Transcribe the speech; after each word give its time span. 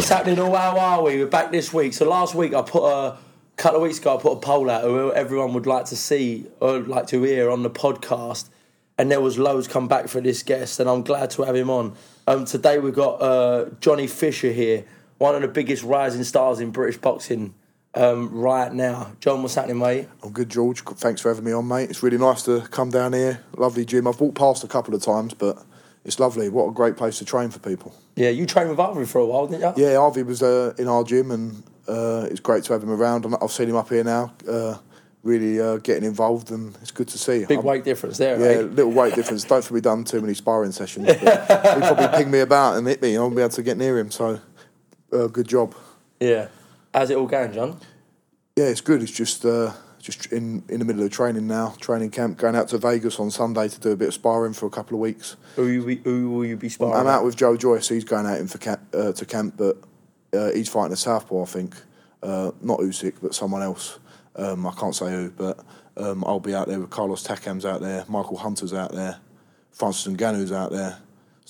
What's 0.00 0.08
happening? 0.08 0.38
All 0.38 0.56
how 0.56 0.78
are 0.78 1.02
we? 1.02 1.18
We're 1.18 1.26
back 1.26 1.52
this 1.52 1.74
week. 1.74 1.92
So 1.92 2.08
last 2.08 2.34
week 2.34 2.54
I 2.54 2.62
put 2.62 2.90
a 2.90 3.18
couple 3.56 3.76
of 3.76 3.82
weeks 3.82 3.98
ago 3.98 4.16
I 4.16 4.22
put 4.22 4.32
a 4.32 4.36
poll 4.36 4.70
out 4.70 4.82
who 4.82 5.12
everyone 5.12 5.52
would 5.52 5.66
like 5.66 5.84
to 5.84 5.94
see 5.96 6.46
or 6.58 6.78
like 6.78 7.08
to 7.08 7.22
hear 7.22 7.50
on 7.50 7.62
the 7.62 7.68
podcast, 7.68 8.48
and 8.96 9.10
there 9.10 9.20
was 9.20 9.38
loads 9.38 9.68
come 9.68 9.88
back 9.88 10.08
for 10.08 10.22
this 10.22 10.42
guest, 10.42 10.80
and 10.80 10.88
I'm 10.88 11.02
glad 11.02 11.28
to 11.32 11.42
have 11.42 11.54
him 11.54 11.68
on. 11.68 11.94
Um, 12.26 12.46
today 12.46 12.78
we've 12.78 12.94
got 12.94 13.20
uh, 13.20 13.66
Johnny 13.80 14.06
Fisher 14.06 14.50
here, 14.50 14.86
one 15.18 15.34
of 15.34 15.42
the 15.42 15.48
biggest 15.48 15.82
rising 15.82 16.24
stars 16.24 16.60
in 16.60 16.70
British 16.70 16.98
boxing 16.98 17.52
um, 17.92 18.30
right 18.32 18.72
now. 18.72 19.12
John, 19.20 19.42
what's 19.42 19.54
happening, 19.54 19.80
mate? 19.80 20.08
I'm 20.22 20.32
good, 20.32 20.48
George. 20.48 20.80
Thanks 20.80 21.20
for 21.20 21.28
having 21.28 21.44
me 21.44 21.52
on, 21.52 21.68
mate. 21.68 21.90
It's 21.90 22.02
really 22.02 22.16
nice 22.16 22.42
to 22.44 22.62
come 22.62 22.88
down 22.88 23.12
here. 23.12 23.44
Lovely 23.54 23.84
gym. 23.84 24.06
I've 24.06 24.18
walked 24.18 24.38
past 24.38 24.64
a 24.64 24.66
couple 24.66 24.94
of 24.94 25.02
times, 25.02 25.34
but 25.34 25.62
it's 26.10 26.18
lovely. 26.18 26.48
What 26.48 26.66
a 26.66 26.72
great 26.72 26.96
place 26.96 27.18
to 27.18 27.24
train 27.24 27.50
for 27.50 27.60
people. 27.60 27.94
Yeah, 28.16 28.30
you 28.30 28.44
trained 28.44 28.68
with 28.68 28.78
Harvey 28.78 29.06
for 29.06 29.20
a 29.20 29.26
while, 29.26 29.46
didn't 29.46 29.76
you? 29.76 29.84
Yeah, 29.86 29.96
Harvey 29.96 30.24
was 30.24 30.42
uh, 30.42 30.74
in 30.76 30.88
our 30.88 31.04
gym, 31.04 31.30
and 31.30 31.62
uh, 31.86 32.26
it's 32.28 32.40
great 32.40 32.64
to 32.64 32.72
have 32.72 32.82
him 32.82 32.90
around. 32.90 33.24
And 33.24 33.36
I've 33.40 33.52
seen 33.52 33.68
him 33.68 33.76
up 33.76 33.88
here 33.88 34.02
now, 34.02 34.32
uh, 34.48 34.78
really 35.22 35.60
uh, 35.60 35.76
getting 35.76 36.02
involved, 36.02 36.50
and 36.50 36.76
it's 36.82 36.90
good 36.90 37.06
to 37.08 37.16
see. 37.18 37.44
Big 37.44 37.60
I'm, 37.60 37.64
weight 37.64 37.84
difference 37.84 38.18
there, 38.18 38.40
Yeah, 38.40 38.58
eh? 38.58 38.62
little 38.62 38.90
weight 38.90 39.14
difference. 39.14 39.44
Don't 39.44 39.62
think 39.62 39.70
we've 39.70 39.84
done 39.84 40.02
too 40.02 40.20
many 40.20 40.34
sparring 40.34 40.72
sessions. 40.72 41.06
He 41.10 41.16
probably 41.24 42.08
ping 42.18 42.28
me 42.32 42.40
about 42.40 42.76
and 42.76 42.88
hit 42.88 43.00
me. 43.00 43.16
I 43.16 43.20
won't 43.20 43.36
be 43.36 43.42
able 43.42 43.50
to 43.50 43.62
get 43.62 43.78
near 43.78 43.96
him. 43.96 44.10
So, 44.10 44.40
uh, 45.12 45.28
good 45.28 45.46
job. 45.46 45.76
Yeah. 46.18 46.48
How's 46.92 47.10
it 47.10 47.18
all 47.18 47.26
going, 47.28 47.52
John? 47.52 47.78
Yeah, 48.56 48.64
it's 48.64 48.80
good. 48.80 49.00
It's 49.00 49.12
just 49.12 49.44
uh, 49.44 49.72
just 50.00 50.32
in 50.32 50.64
in 50.68 50.78
the 50.78 50.84
middle 50.84 51.04
of 51.04 51.10
training 51.10 51.46
now, 51.46 51.74
training 51.80 52.10
camp. 52.10 52.38
Going 52.38 52.56
out 52.56 52.68
to 52.68 52.78
Vegas 52.78 53.20
on 53.20 53.30
Sunday 53.30 53.68
to 53.68 53.80
do 53.80 53.90
a 53.92 53.96
bit 53.96 54.08
of 54.08 54.14
sparring 54.14 54.54
for 54.54 54.66
a 54.66 54.70
couple 54.70 54.96
of 54.96 55.00
weeks. 55.00 55.36
Who 55.56 55.62
will 55.62 55.70
you 55.70 55.84
be, 55.84 55.96
who 55.96 56.30
will 56.30 56.44
you 56.44 56.56
be 56.56 56.68
sparring? 56.68 56.94
I'm 56.94 57.06
out 57.06 57.24
with 57.24 57.36
Joe 57.36 57.56
Joyce. 57.56 57.88
He's 57.88 58.04
going 58.04 58.26
out 58.26 58.38
in 58.38 58.48
for 58.48 58.58
camp, 58.58 58.80
uh, 58.94 59.12
to 59.12 59.26
camp, 59.26 59.54
but 59.56 59.76
uh, 60.32 60.50
he's 60.52 60.68
fighting 60.68 60.92
a 60.92 60.96
southpaw, 60.96 61.42
I 61.42 61.46
think. 61.46 61.76
Uh, 62.22 62.50
not 62.60 62.80
Usyk, 62.80 63.14
but 63.22 63.34
someone 63.34 63.62
else. 63.62 63.98
Um, 64.36 64.66
I 64.66 64.72
can't 64.72 64.94
say 64.94 65.10
who, 65.10 65.30
but 65.30 65.58
um, 65.96 66.24
I'll 66.24 66.40
be 66.40 66.54
out 66.54 66.68
there 66.68 66.80
with 66.80 66.90
Carlos 66.90 67.26
Takam's 67.26 67.66
out 67.66 67.80
there, 67.80 68.04
Michael 68.08 68.36
Hunter's 68.36 68.72
out 68.72 68.92
there, 68.92 69.18
Francis 69.72 70.12
Ngannou's 70.12 70.52
out 70.52 70.70
there. 70.70 70.98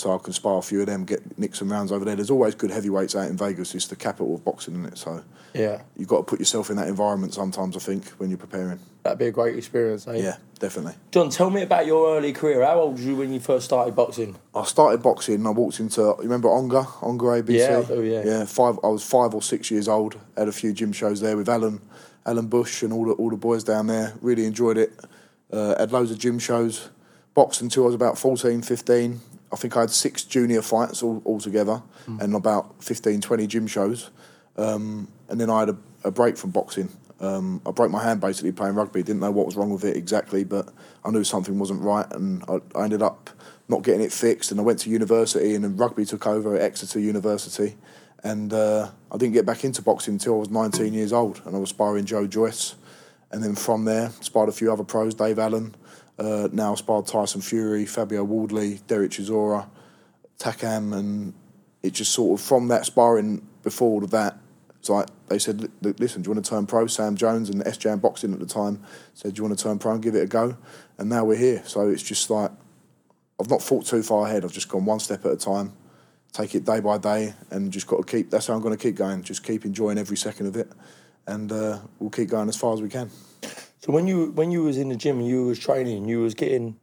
So 0.01 0.15
I 0.15 0.19
can 0.19 0.33
spar 0.33 0.59
a 0.59 0.63
few 0.63 0.81
of 0.81 0.87
them, 0.87 1.05
get 1.05 1.39
nick 1.39 1.55
some 1.55 1.71
rounds 1.71 1.93
over 1.93 2.07
there. 2.07 2.17
There's 2.17 2.31
always 2.31 2.55
good 2.55 2.71
heavyweights 2.71 3.15
out 3.15 3.29
in 3.29 3.37
Vegas. 3.37 3.75
It's 3.75 3.87
the 3.87 3.97
capital 3.97 4.35
of 4.35 4.45
boxing, 4.45 4.75
isn't 4.75 4.87
it? 4.95 4.99
So 4.99 5.23
yeah, 5.53 5.83
you've 5.95 6.09
got 6.09 6.19
to 6.19 6.23
put 6.23 6.39
yourself 6.39 6.71
in 6.71 6.77
that 6.77 6.89
environment 6.89 7.35
sometimes. 7.35 7.77
I 7.77 7.81
think 7.81 8.09
when 8.13 8.31
you're 8.31 8.39
preparing. 8.39 8.79
That'd 9.03 9.19
be 9.19 9.27
a 9.27 9.31
great 9.31 9.57
experience. 9.57 10.09
Eh? 10.09 10.17
Yeah, 10.17 10.37
definitely. 10.59 10.95
John, 11.11 11.29
tell 11.29 11.51
me 11.51 11.63
about 11.63 11.85
your 11.85 12.17
early 12.17 12.33
career. 12.33 12.65
How 12.65 12.81
old 12.81 12.95
were 12.95 13.05
you 13.05 13.17
when 13.17 13.33
you 13.33 13.41
first 13.41 13.67
started 13.67 13.95
boxing? 13.95 14.37
I 14.55 14.65
started 14.65 15.03
boxing. 15.03 15.47
I 15.47 15.51
walked 15.51 15.81
into 15.81 16.01
you 16.01 16.17
remember 16.23 16.49
Ongar, 16.49 16.87
Ongar 17.03 17.43
ABC. 17.43 17.59
Yeah, 17.59 17.83
do, 17.83 18.03
yeah. 18.03 18.23
Yeah, 18.25 18.45
five. 18.47 18.79
I 18.83 18.89
was 18.89 19.05
five 19.05 19.35
or 19.35 19.43
six 19.43 19.71
years 19.71 19.87
old. 19.87 20.19
Had 20.35 20.49
a 20.49 20.53
few 20.53 20.73
gym 20.73 20.93
shows 20.93 21.21
there 21.21 21.37
with 21.37 21.49
Alan, 21.49 21.83
Alan 22.25 22.47
Bush, 22.47 22.83
and 22.83 22.93
all 22.93 23.05
the 23.05 23.13
all 23.13 23.29
the 23.29 23.37
boys 23.37 23.65
down 23.65 23.87
there. 23.87 24.15
Really 24.23 24.47
enjoyed 24.47 24.79
it. 24.79 24.93
Uh, 25.53 25.79
had 25.79 25.93
loads 25.93 26.11
of 26.11 26.19
gym 26.19 26.39
shows. 26.39 26.89
Boxed 27.33 27.61
until 27.61 27.85
I 27.85 27.87
was 27.87 27.95
about 27.95 28.19
14, 28.19 28.61
15. 28.61 29.21
I 29.53 29.57
think 29.57 29.77
I 29.77 29.81
had 29.81 29.91
six 29.91 30.23
junior 30.25 30.63
fights 30.63 31.03
all, 31.03 31.23
altogether 31.27 31.83
mm. 32.07 32.21
and 32.21 32.35
about 32.35 32.83
15, 32.83 33.21
20 33.21 33.47
gym 33.47 33.67
shows. 33.67 34.11
Um, 34.57 35.09
and 35.29 35.41
then 35.41 35.51
I 35.51 35.61
had 35.61 35.71
a, 35.71 35.77
a 36.05 36.11
break 36.11 36.37
from 36.37 36.51
boxing. 36.51 36.91
Um, 37.21 37.61
I 37.67 37.71
broke 37.71 37.91
my 37.91 38.03
hand 38.03 38.21
basically 38.21 38.53
playing 38.53 38.75
rugby. 38.75 39.03
Didn't 39.03 39.21
know 39.21 39.31
what 39.31 39.47
was 39.47 39.57
wrong 39.57 39.71
with 39.71 39.85
it 39.85 39.97
exactly, 39.97 40.45
but 40.45 40.73
I 41.05 41.11
knew 41.11 41.25
something 41.25 41.59
wasn't 41.59 41.83
right, 41.83 42.07
and 42.13 42.43
I, 42.49 42.61
I 42.75 42.85
ended 42.85 43.03
up 43.03 43.31
not 43.69 43.83
getting 43.83 44.01
it 44.01 44.13
fixed. 44.13 44.51
And 44.51 44.59
I 44.59 44.63
went 44.63 44.79
to 44.81 44.91
university, 44.91 45.55
and 45.55 45.65
then 45.65 45.77
rugby 45.77 46.05
took 46.05 46.27
over 46.27 46.57
at 46.57 46.63
Exeter 46.63 46.99
University. 46.99 47.77
And 48.23 48.53
uh, 48.53 48.91
I 49.11 49.17
didn't 49.17 49.35
get 49.35 49.47
back 49.47 49.65
into 49.65 49.83
boxing 49.83 50.15
until 50.15 50.35
I 50.35 50.39
was 50.39 50.51
19 50.51 50.93
years 50.95 51.13
old, 51.13 51.43
and 51.45 51.55
I 51.55 51.59
was 51.59 51.71
sparring 51.71 52.07
Joe 52.07 52.27
Joyce. 52.27 52.75
And 53.31 53.43
then 53.43 53.55
from 53.55 53.85
there, 53.85 54.11
sparred 54.21 54.49
a 54.49 54.53
few 54.53 54.73
other 54.73 54.85
pros, 54.85 55.15
Dave 55.15 55.39
Allen, 55.39 55.75
uh, 56.21 56.49
now 56.53 56.75
sparred 56.75 57.07
Tyson 57.07 57.41
Fury, 57.41 57.87
Fabio 57.87 58.23
Wardley, 58.23 58.81
Derek 58.87 59.13
Chisora, 59.13 59.69
Takam, 60.39 60.97
and 60.97 61.35
it 61.83 61.95
just 61.95 62.13
sort 62.13 62.39
of 62.39 62.47
from 62.47 62.69
that 62.69 62.85
sparring 62.85 63.47
before 63.63 63.91
all 63.91 64.05
of 64.05 64.11
that, 64.11 64.39
it's 64.79 64.89
like 64.89 65.09
they 65.29 65.39
said, 65.39 65.71
listen, 65.83 66.23
do 66.23 66.29
you 66.29 66.35
want 66.35 66.45
to 66.45 66.51
turn 66.51 66.67
pro? 66.67 66.87
Sam 66.87 67.15
Jones 67.15 67.51
and 67.51 67.63
SJM 67.63 68.01
Boxing 68.01 68.33
at 68.33 68.41
the 68.41 68.47
time 68.47 68.83
said, 69.13 69.35
do 69.35 69.41
you 69.41 69.45
want 69.47 69.59
to 69.59 69.63
turn 69.63 69.79
pro 69.79 69.93
and 69.93 70.03
give 70.03 70.15
it 70.15 70.23
a 70.23 70.27
go? 70.27 70.57
And 70.99 71.09
now 71.11 71.25
we're 71.25 71.37
here. 71.37 71.63
So 71.67 71.89
it's 71.89 72.03
just 72.03 72.31
like, 72.31 72.51
I've 73.39 73.51
not 73.51 73.63
thought 73.63 73.85
too 73.85 74.03
far 74.03 74.27
ahead. 74.27 74.45
I've 74.45 74.53
just 74.53 74.69
gone 74.69 74.87
one 74.87 75.01
step 75.01 75.25
at 75.27 75.33
a 75.33 75.37
time, 75.37 75.75
take 76.33 76.55
it 76.55 76.65
day 76.65 76.81
by 76.81 76.97
day, 76.97 77.35
and 77.51 77.71
just 77.71 77.87
got 77.87 77.99
to 77.99 78.05
keep, 78.05 78.31
that's 78.31 78.47
how 78.47 78.55
I'm 78.55 78.63
going 78.63 78.77
to 78.77 78.83
keep 78.83 78.97
going. 78.97 79.23
Just 79.23 79.45
keep 79.45 79.65
enjoying 79.67 79.99
every 79.99 80.17
second 80.17 80.47
of 80.47 80.57
it. 80.57 80.71
And 81.27 81.53
uh, 81.53 81.81
we'll 81.99 82.11
keep 82.11 82.31
going 82.31 82.49
as 82.49 82.57
far 82.57 82.73
as 82.73 82.81
we 82.81 82.89
can. 82.89 83.11
So 83.81 83.93
when 83.93 84.07
you 84.07 84.31
when 84.33 84.51
you 84.51 84.63
was 84.63 84.77
in 84.77 84.89
the 84.91 84.97
gym 84.97 85.19
and 85.19 85.27
you 85.27 85.47
was 85.47 85.59
training, 85.59 86.07
you 86.07 86.21
was 86.21 86.35
getting 86.35 86.77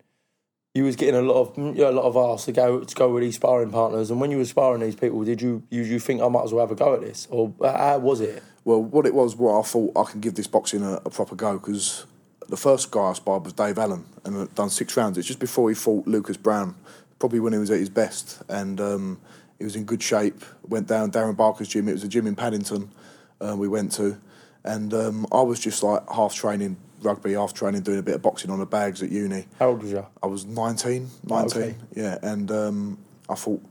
you 0.74 0.84
was 0.84 0.96
getting 0.96 1.16
a 1.16 1.22
lot 1.22 1.42
of 1.42 1.58
you 1.58 1.82
know, 1.84 1.90
a 1.90 1.92
lot 1.92 2.06
of 2.06 2.16
ask 2.16 2.46
to 2.46 2.52
go 2.52 2.84
to 2.84 2.96
go 2.96 3.14
with 3.14 3.24
these 3.24 3.36
sparring 3.36 3.72
partners. 3.72 4.12
And 4.12 4.20
when 4.20 4.32
you 4.32 4.38
were 4.38 4.46
sparring 4.46 4.82
these 4.82 4.96
people, 4.96 5.24
did 5.24 5.42
you 5.42 5.64
you, 5.70 5.84
you 5.84 6.00
think 6.00 6.22
I 6.22 6.28
might 6.28 6.44
as 6.44 6.54
well 6.54 6.66
have 6.66 6.72
a 6.72 6.76
go 6.76 6.96
at 6.96 7.02
this, 7.02 7.28
or 7.30 7.54
how 7.62 8.00
was 8.00 8.22
it? 8.22 8.44
Well, 8.64 8.84
what 8.84 9.06
it 9.06 9.14
was, 9.14 9.36
what 9.36 9.60
I 9.60 9.62
thought 9.64 9.96
I 9.96 10.04
can 10.12 10.20
give 10.20 10.36
this 10.36 10.48
boxing 10.48 10.84
a, 10.84 10.94
a 11.06 11.10
proper 11.10 11.36
go 11.36 11.58
because 11.58 12.06
the 12.50 12.58
first 12.58 12.92
guy 12.92 13.10
I 13.10 13.14
sparred 13.14 13.44
was 13.44 13.54
Dave 13.54 13.78
Allen 13.78 14.06
and 14.26 14.54
done 14.56 14.70
six 14.70 14.98
rounds. 14.98 15.18
It's 15.18 15.28
just 15.28 15.40
before 15.40 15.70
he 15.70 15.76
fought 15.76 16.08
Lucas 16.08 16.38
Browne, 16.38 16.76
probably 17.20 17.40
when 17.40 17.54
he 17.54 17.60
was 17.60 17.72
at 17.72 17.80
his 17.80 17.90
best, 17.90 18.42
and 18.50 18.82
um, 18.82 19.22
he 19.58 19.64
was 19.64 19.76
in 19.76 19.84
good 19.86 20.02
shape. 20.02 20.44
Went 20.68 20.88
down 20.88 21.12
Darren 21.12 21.36
Barker's 21.36 21.68
gym. 21.68 21.88
It 21.88 21.94
was 21.94 22.04
a 22.04 22.08
gym 22.08 22.28
in 22.28 22.36
Paddington. 22.36 22.92
Uh, 23.40 23.56
we 23.56 23.68
went 23.68 23.92
to, 23.94 24.20
and 24.64 24.94
um, 24.94 25.28
I 25.32 25.42
was 25.42 25.60
just 25.60 25.84
like 25.84 26.10
half 26.10 26.34
training 26.36 26.78
rugby, 27.02 27.34
half 27.34 27.54
training, 27.54 27.82
doing 27.82 28.00
a 28.00 28.04
bit 28.04 28.16
of 28.16 28.22
boxing 28.22 28.52
on 28.52 28.60
the 28.60 28.66
bags 28.66 29.02
at 29.04 29.12
uni. 29.12 29.46
How 29.60 29.70
old 29.70 29.84
was 29.84 29.92
you? 29.92 30.06
I 30.22 30.28
was 30.28 30.46
19, 30.46 31.10
19 31.24 31.62
okay. 31.62 31.76
yeah. 31.96 32.18
And 32.22 32.52
um, 32.52 32.98
I 33.30 33.36
thought, 33.36 33.64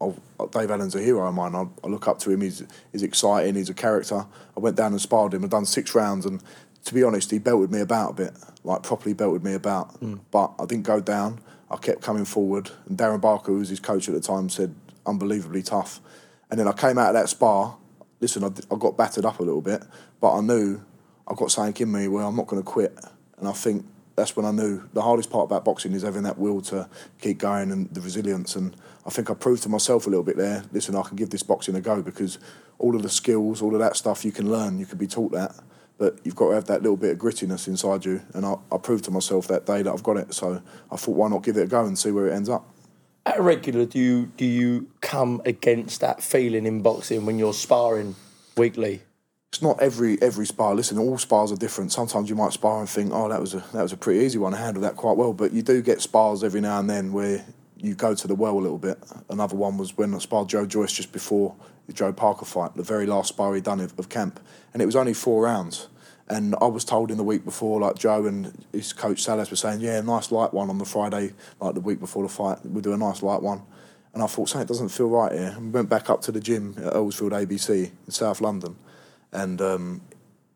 oh, 0.00 0.16
Dave 0.50 0.70
Allen's 0.70 0.94
a 0.94 1.00
hero 1.00 1.26
of 1.26 1.34
mine. 1.34 1.54
I, 1.54 1.66
I, 1.84 1.88
look 1.88 2.08
up 2.08 2.18
to 2.20 2.30
him. 2.30 2.40
He's, 2.40 2.62
he's 2.92 3.02
exciting. 3.02 3.54
He's 3.54 3.70
a 3.70 3.74
character. 3.74 4.26
I 4.56 4.60
went 4.60 4.76
down 4.76 4.92
and 4.92 5.00
sparred 5.00 5.34
him. 5.34 5.44
I've 5.44 5.50
done 5.50 5.66
six 5.66 5.94
rounds. 5.94 6.26
And 6.26 6.42
to 6.84 6.94
be 6.94 7.02
honest, 7.02 7.30
he 7.30 7.38
belted 7.38 7.70
me 7.70 7.80
about 7.80 8.10
a 8.10 8.14
bit, 8.14 8.32
like 8.64 8.82
properly 8.82 9.14
belted 9.14 9.42
me 9.42 9.54
about. 9.54 10.00
Mm. 10.00 10.20
But 10.30 10.52
I 10.58 10.66
didn't 10.66 10.84
go 10.84 11.00
down. 11.00 11.40
I 11.70 11.76
kept 11.76 12.02
coming 12.02 12.24
forward. 12.24 12.70
And 12.88 12.96
Darren 12.96 13.20
Barker, 13.20 13.52
who 13.52 13.58
was 13.58 13.68
his 13.68 13.80
coach 13.80 14.08
at 14.08 14.14
the 14.14 14.20
time, 14.20 14.48
said, 14.48 14.74
unbelievably 15.06 15.62
tough. 15.62 16.00
And 16.50 16.60
then 16.60 16.68
I 16.68 16.72
came 16.72 16.98
out 16.98 17.08
of 17.08 17.14
that 17.14 17.28
spar. 17.28 17.76
Listen, 18.20 18.44
I, 18.44 18.48
I 18.72 18.78
got 18.78 18.96
battered 18.96 19.24
up 19.24 19.40
a 19.40 19.42
little 19.42 19.60
bit, 19.60 19.82
but 20.20 20.36
I 20.36 20.40
knew 20.40 20.80
I've 21.28 21.36
got 21.36 21.50
something 21.50 21.82
in 21.82 21.92
me 21.92 22.08
where 22.08 22.24
I'm 22.24 22.36
not 22.36 22.46
going 22.46 22.62
to 22.62 22.66
quit. 22.66 22.98
And 23.38 23.48
I 23.48 23.52
think 23.52 23.84
that's 24.16 24.34
when 24.34 24.46
I 24.46 24.50
knew 24.50 24.88
the 24.94 25.02
hardest 25.02 25.30
part 25.30 25.44
about 25.44 25.64
boxing 25.64 25.92
is 25.92 26.02
having 26.02 26.22
that 26.22 26.38
will 26.38 26.60
to 26.62 26.88
keep 27.20 27.38
going 27.38 27.70
and 27.70 27.92
the 27.92 28.00
resilience. 28.00 28.56
And 28.56 28.74
I 29.04 29.10
think 29.10 29.30
I 29.30 29.34
proved 29.34 29.62
to 29.64 29.68
myself 29.68 30.06
a 30.06 30.10
little 30.10 30.24
bit 30.24 30.36
there. 30.36 30.64
Listen, 30.72 30.96
I 30.96 31.02
can 31.02 31.16
give 31.16 31.30
this 31.30 31.42
boxing 31.42 31.74
a 31.74 31.80
go 31.80 32.02
because 32.02 32.38
all 32.78 32.96
of 32.96 33.02
the 33.02 33.08
skills, 33.08 33.60
all 33.60 33.74
of 33.74 33.80
that 33.80 33.96
stuff 33.96 34.24
you 34.24 34.32
can 34.32 34.50
learn, 34.50 34.78
you 34.78 34.86
can 34.86 34.98
be 34.98 35.06
taught 35.06 35.32
that. 35.32 35.54
But 35.98 36.18
you've 36.24 36.36
got 36.36 36.48
to 36.48 36.54
have 36.54 36.66
that 36.66 36.82
little 36.82 36.96
bit 36.96 37.12
of 37.12 37.18
grittiness 37.18 37.68
inside 37.68 38.04
you. 38.04 38.22
And 38.34 38.44
I, 38.44 38.56
I 38.72 38.78
proved 38.78 39.04
to 39.04 39.10
myself 39.10 39.48
that 39.48 39.64
day 39.64 39.82
that 39.82 39.92
I've 39.92 40.02
got 40.02 40.16
it. 40.16 40.34
So 40.34 40.62
I 40.90 40.96
thought, 40.96 41.16
why 41.16 41.28
not 41.28 41.42
give 41.42 41.56
it 41.56 41.62
a 41.62 41.66
go 41.66 41.84
and 41.84 41.98
see 41.98 42.10
where 42.10 42.26
it 42.26 42.34
ends 42.34 42.48
up? 42.48 42.68
At 43.24 43.40
regular, 43.40 43.86
do 43.86 43.98
you 43.98 44.26
do 44.36 44.44
you 44.44 44.88
come 45.00 45.42
against 45.44 46.00
that 46.00 46.22
feeling 46.22 46.64
in 46.64 46.80
boxing 46.80 47.26
when 47.26 47.38
you're 47.38 47.54
sparring 47.54 48.14
weekly? 48.56 49.02
It's 49.52 49.62
not 49.62 49.80
every 49.80 50.20
every 50.20 50.46
spar. 50.46 50.74
Listen, 50.74 50.98
all 50.98 51.16
spars 51.18 51.52
are 51.52 51.56
different. 51.56 51.92
Sometimes 51.92 52.28
you 52.28 52.36
might 52.36 52.52
spar 52.52 52.80
and 52.80 52.88
think, 52.88 53.10
oh, 53.12 53.28
that 53.28 53.40
was 53.40 53.54
a 53.54 53.64
that 53.72 53.82
was 53.82 53.92
a 53.92 53.96
pretty 53.96 54.24
easy 54.24 54.38
one. 54.38 54.54
I 54.54 54.58
handled 54.58 54.84
that 54.84 54.96
quite 54.96 55.16
well. 55.16 55.32
But 55.32 55.52
you 55.52 55.62
do 55.62 55.80
get 55.82 56.00
spars 56.00 56.44
every 56.44 56.60
now 56.60 56.78
and 56.78 56.90
then 56.90 57.12
where 57.12 57.44
you 57.76 57.94
go 57.94 58.14
to 58.14 58.28
the 58.28 58.34
well 58.34 58.58
a 58.58 58.60
little 58.60 58.78
bit. 58.78 58.98
Another 59.28 59.56
one 59.56 59.78
was 59.78 59.96
when 59.96 60.14
I 60.14 60.18
sparred 60.18 60.48
Joe 60.48 60.66
Joyce 60.66 60.92
just 60.92 61.12
before 61.12 61.54
the 61.86 61.92
Joe 61.92 62.12
Parker 62.12 62.44
fight, 62.44 62.74
the 62.74 62.82
very 62.82 63.06
last 63.06 63.28
spar 63.28 63.54
he'd 63.54 63.64
done 63.64 63.80
of, 63.80 63.98
of 63.98 64.08
camp, 64.08 64.40
and 64.72 64.82
it 64.82 64.86
was 64.86 64.96
only 64.96 65.14
four 65.14 65.44
rounds. 65.44 65.88
And 66.28 66.56
I 66.60 66.66
was 66.66 66.84
told 66.84 67.12
in 67.12 67.18
the 67.18 67.24
week 67.24 67.44
before, 67.44 67.80
like 67.80 67.94
Joe 67.94 68.26
and 68.26 68.66
his 68.72 68.92
coach 68.92 69.22
Salas 69.22 69.48
were 69.48 69.56
saying, 69.56 69.80
yeah, 69.80 70.00
nice 70.00 70.32
light 70.32 70.52
one 70.52 70.68
on 70.68 70.78
the 70.78 70.84
Friday, 70.84 71.32
like 71.60 71.74
the 71.74 71.80
week 71.80 72.00
before 72.00 72.24
the 72.24 72.28
fight, 72.28 72.58
we'll 72.64 72.82
do 72.82 72.92
a 72.92 72.96
nice 72.96 73.22
light 73.22 73.42
one. 73.42 73.62
And 74.12 74.24
I 74.24 74.26
thought, 74.26 74.48
something 74.48 74.66
doesn't 74.66 74.88
feel 74.88 75.08
right 75.08 75.30
here. 75.30 75.54
And 75.56 75.66
we 75.66 75.70
went 75.70 75.88
back 75.88 76.10
up 76.10 76.22
to 76.22 76.32
the 76.32 76.40
gym 76.40 76.74
at 76.78 76.94
Earlsfield 76.94 77.30
ABC 77.30 77.92
in 78.06 78.10
South 78.10 78.40
London 78.40 78.76
and 79.32 79.60
um, 79.60 80.00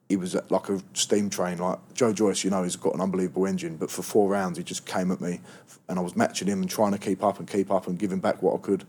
he 0.08 0.16
was 0.16 0.36
like 0.50 0.68
a 0.68 0.82
steam 0.92 1.30
train. 1.30 1.58
Like 1.58 1.78
Joe 1.94 2.12
Joyce, 2.12 2.44
you 2.44 2.50
know, 2.50 2.62
he's 2.62 2.76
got 2.76 2.94
an 2.94 3.00
unbelievable 3.00 3.46
engine, 3.46 3.76
but 3.76 3.90
for 3.90 4.02
four 4.02 4.28
rounds 4.28 4.58
he 4.58 4.64
just 4.64 4.86
came 4.86 5.10
at 5.10 5.20
me, 5.20 5.40
and 5.88 5.98
I 5.98 6.02
was 6.02 6.16
matching 6.16 6.48
him 6.48 6.62
and 6.62 6.70
trying 6.70 6.92
to 6.92 6.98
keep 6.98 7.22
up 7.22 7.38
and 7.38 7.48
keep 7.48 7.70
up 7.70 7.86
and 7.86 7.98
giving 7.98 8.18
back 8.18 8.42
what 8.42 8.54
I 8.54 8.58
could. 8.58 8.84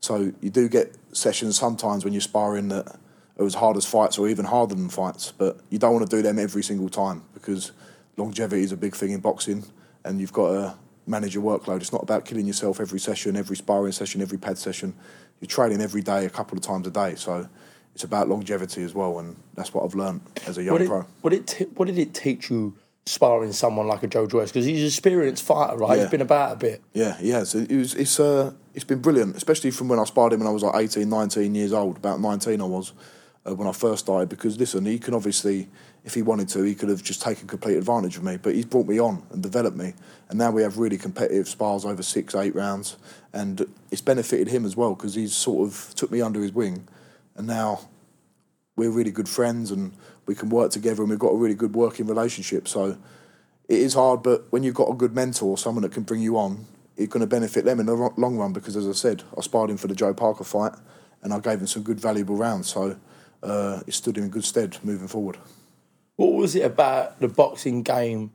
So 0.00 0.32
you 0.40 0.50
do 0.50 0.68
get 0.68 0.94
sessions 1.12 1.58
sometimes 1.58 2.04
when 2.04 2.12
you're 2.12 2.20
sparring 2.20 2.68
that 2.68 2.98
are 3.38 3.46
as 3.46 3.54
hard 3.54 3.76
as 3.76 3.86
fights 3.86 4.18
or 4.18 4.28
even 4.28 4.44
harder 4.44 4.74
than 4.74 4.88
fights, 4.88 5.32
but 5.36 5.58
you 5.70 5.78
don't 5.78 5.94
want 5.94 6.08
to 6.08 6.16
do 6.16 6.22
them 6.22 6.38
every 6.38 6.62
single 6.62 6.88
time 6.88 7.22
because 7.34 7.72
longevity 8.16 8.62
is 8.62 8.72
a 8.72 8.76
big 8.76 8.94
thing 8.94 9.12
in 9.12 9.20
boxing, 9.20 9.64
and 10.04 10.20
you've 10.20 10.32
got 10.32 10.48
to 10.48 10.74
manage 11.06 11.34
your 11.34 11.42
workload. 11.42 11.80
It's 11.80 11.92
not 11.92 12.02
about 12.02 12.24
killing 12.24 12.46
yourself 12.46 12.80
every 12.80 13.00
session, 13.00 13.36
every 13.36 13.56
sparring 13.56 13.92
session, 13.92 14.20
every 14.20 14.38
pad 14.38 14.58
session. 14.58 14.94
You're 15.40 15.48
training 15.48 15.80
every 15.80 16.02
day, 16.02 16.26
a 16.26 16.30
couple 16.30 16.58
of 16.58 16.62
times 16.62 16.86
a 16.86 16.90
day. 16.90 17.14
So 17.14 17.48
it's 17.98 18.04
about 18.04 18.28
longevity 18.28 18.84
as 18.84 18.94
well, 18.94 19.18
and 19.18 19.34
that's 19.56 19.74
what 19.74 19.84
I've 19.84 19.96
learned 19.96 20.20
as 20.46 20.56
a 20.56 20.62
young 20.62 20.78
What 20.78 20.86
pro. 20.86 21.00
what, 21.20 21.30
did 21.30 21.48
t- 21.48 21.64
what 21.74 21.86
did 21.86 21.98
it 21.98 22.14
teach 22.14 22.48
you 22.48 22.76
sparring 23.06 23.50
someone 23.50 23.88
like 23.88 24.04
a 24.04 24.06
Joe 24.06 24.28
Joyce? 24.28 24.50
Because 24.52 24.66
he's 24.66 24.82
an 24.82 24.86
experienced 24.86 25.42
fighter, 25.42 25.76
right? 25.76 25.96
Yeah. 25.96 26.04
He's 26.04 26.10
been 26.12 26.20
about 26.20 26.52
a 26.52 26.56
bit. 26.56 26.80
Yeah, 26.92 27.16
yeah. 27.20 27.38
has. 27.38 27.56
It 27.56 27.72
was, 27.72 27.94
it's 27.94 28.20
uh, 28.20 28.52
it's 28.72 28.84
been 28.84 29.00
brilliant, 29.00 29.34
especially 29.34 29.72
from 29.72 29.88
when 29.88 29.98
I 29.98 30.04
sparred 30.04 30.32
him 30.32 30.38
when 30.38 30.46
I 30.46 30.52
was 30.52 30.62
like 30.62 30.76
18, 30.76 31.08
19 31.08 31.56
years 31.56 31.72
old. 31.72 31.96
About 31.96 32.20
19 32.20 32.60
I 32.60 32.64
was 32.64 32.92
uh, 33.44 33.52
when 33.56 33.66
I 33.66 33.72
first 33.72 34.04
started. 34.04 34.28
Because 34.28 34.56
listen, 34.60 34.86
he 34.86 35.00
can 35.00 35.12
obviously, 35.12 35.68
if 36.04 36.14
he 36.14 36.22
wanted 36.22 36.48
to, 36.50 36.62
he 36.62 36.76
could 36.76 36.90
have 36.90 37.02
just 37.02 37.20
taken 37.20 37.48
complete 37.48 37.78
advantage 37.78 38.16
of 38.16 38.22
me. 38.22 38.36
But 38.36 38.54
he's 38.54 38.66
brought 38.66 38.86
me 38.86 39.00
on 39.00 39.24
and 39.32 39.42
developed 39.42 39.76
me, 39.76 39.94
and 40.28 40.38
now 40.38 40.52
we 40.52 40.62
have 40.62 40.78
really 40.78 40.98
competitive 40.98 41.48
spars 41.48 41.84
over 41.84 42.04
six, 42.04 42.36
eight 42.36 42.54
rounds, 42.54 42.96
and 43.32 43.66
it's 43.90 44.02
benefited 44.02 44.46
him 44.46 44.64
as 44.64 44.76
well 44.76 44.94
because 44.94 45.14
he's 45.14 45.34
sort 45.34 45.66
of 45.66 45.92
took 45.96 46.12
me 46.12 46.20
under 46.20 46.40
his 46.40 46.52
wing, 46.52 46.86
and 47.38 47.46
now 47.46 47.80
we're 48.76 48.90
really 48.90 49.10
good 49.10 49.28
friends 49.28 49.70
and 49.70 49.92
we 50.26 50.34
can 50.34 50.50
work 50.50 50.70
together 50.70 51.02
and 51.02 51.10
we've 51.10 51.18
got 51.18 51.30
a 51.30 51.36
really 51.36 51.54
good 51.54 51.74
working 51.74 52.06
relationship. 52.06 52.68
So 52.68 52.98
it 53.68 53.78
is 53.78 53.94
hard, 53.94 54.22
but 54.22 54.46
when 54.50 54.62
you've 54.62 54.74
got 54.74 54.90
a 54.90 54.94
good 54.94 55.14
mentor, 55.14 55.56
someone 55.56 55.82
that 55.82 55.92
can 55.92 56.02
bring 56.02 56.20
you 56.20 56.36
on, 56.36 56.66
it's 56.96 57.12
going 57.12 57.20
to 57.20 57.26
benefit 57.26 57.64
them 57.64 57.80
in 57.80 57.86
the 57.86 57.94
long 57.94 58.36
run 58.36 58.52
because, 58.52 58.76
as 58.76 58.86
I 58.86 58.92
said, 58.92 59.22
I 59.36 59.40
sparred 59.40 59.70
him 59.70 59.76
for 59.76 59.86
the 59.86 59.94
Joe 59.94 60.12
Parker 60.12 60.44
fight 60.44 60.72
and 61.22 61.32
I 61.32 61.38
gave 61.38 61.60
him 61.60 61.66
some 61.66 61.82
good, 61.82 62.00
valuable 62.00 62.36
rounds. 62.36 62.68
So 62.68 62.96
uh, 63.42 63.80
it 63.86 63.94
stood 63.94 64.18
him 64.18 64.24
in 64.24 64.30
good 64.30 64.44
stead 64.44 64.76
moving 64.82 65.08
forward. 65.08 65.38
What 66.16 66.34
was 66.34 66.56
it 66.56 66.64
about 66.64 67.20
the 67.20 67.28
boxing 67.28 67.82
game 67.82 68.32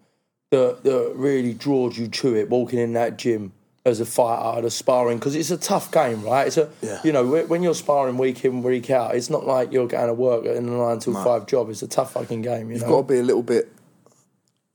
that, 0.51 0.83
that 0.83 1.13
really 1.15 1.53
draws 1.53 1.97
you 1.97 2.07
to 2.07 2.35
it, 2.35 2.49
walking 2.49 2.79
in 2.79 2.93
that 2.93 3.17
gym 3.17 3.51
as 3.85 3.99
a 3.99 4.05
fighter, 4.05 4.61
the 4.61 4.71
sparring? 4.71 5.17
Because 5.19 5.35
it's 5.35 5.51
a 5.51 5.57
tough 5.57 5.91
game, 5.91 6.23
right? 6.23 6.47
It's 6.47 6.57
a, 6.57 6.69
Yeah. 6.81 6.99
You 7.03 7.11
know, 7.11 7.25
when 7.45 7.63
you're 7.63 7.75
sparring 7.75 8.17
week 8.17 8.45
in, 8.45 8.63
week 8.63 8.89
out, 8.89 9.15
it's 9.15 9.29
not 9.29 9.45
like 9.45 9.71
you're 9.71 9.87
going 9.87 10.07
to 10.07 10.13
work 10.13 10.45
in 10.45 10.67
a 10.67 10.71
nine 10.71 10.99
till 10.99 11.13
five 11.13 11.45
job. 11.47 11.69
It's 11.69 11.83
a 11.83 11.87
tough 11.87 12.13
fucking 12.13 12.41
game, 12.41 12.67
you 12.67 12.73
You've 12.75 12.83
know? 12.83 13.01
got 13.01 13.07
to 13.07 13.13
be 13.13 13.19
a 13.19 13.23
little 13.23 13.43
bit 13.43 13.71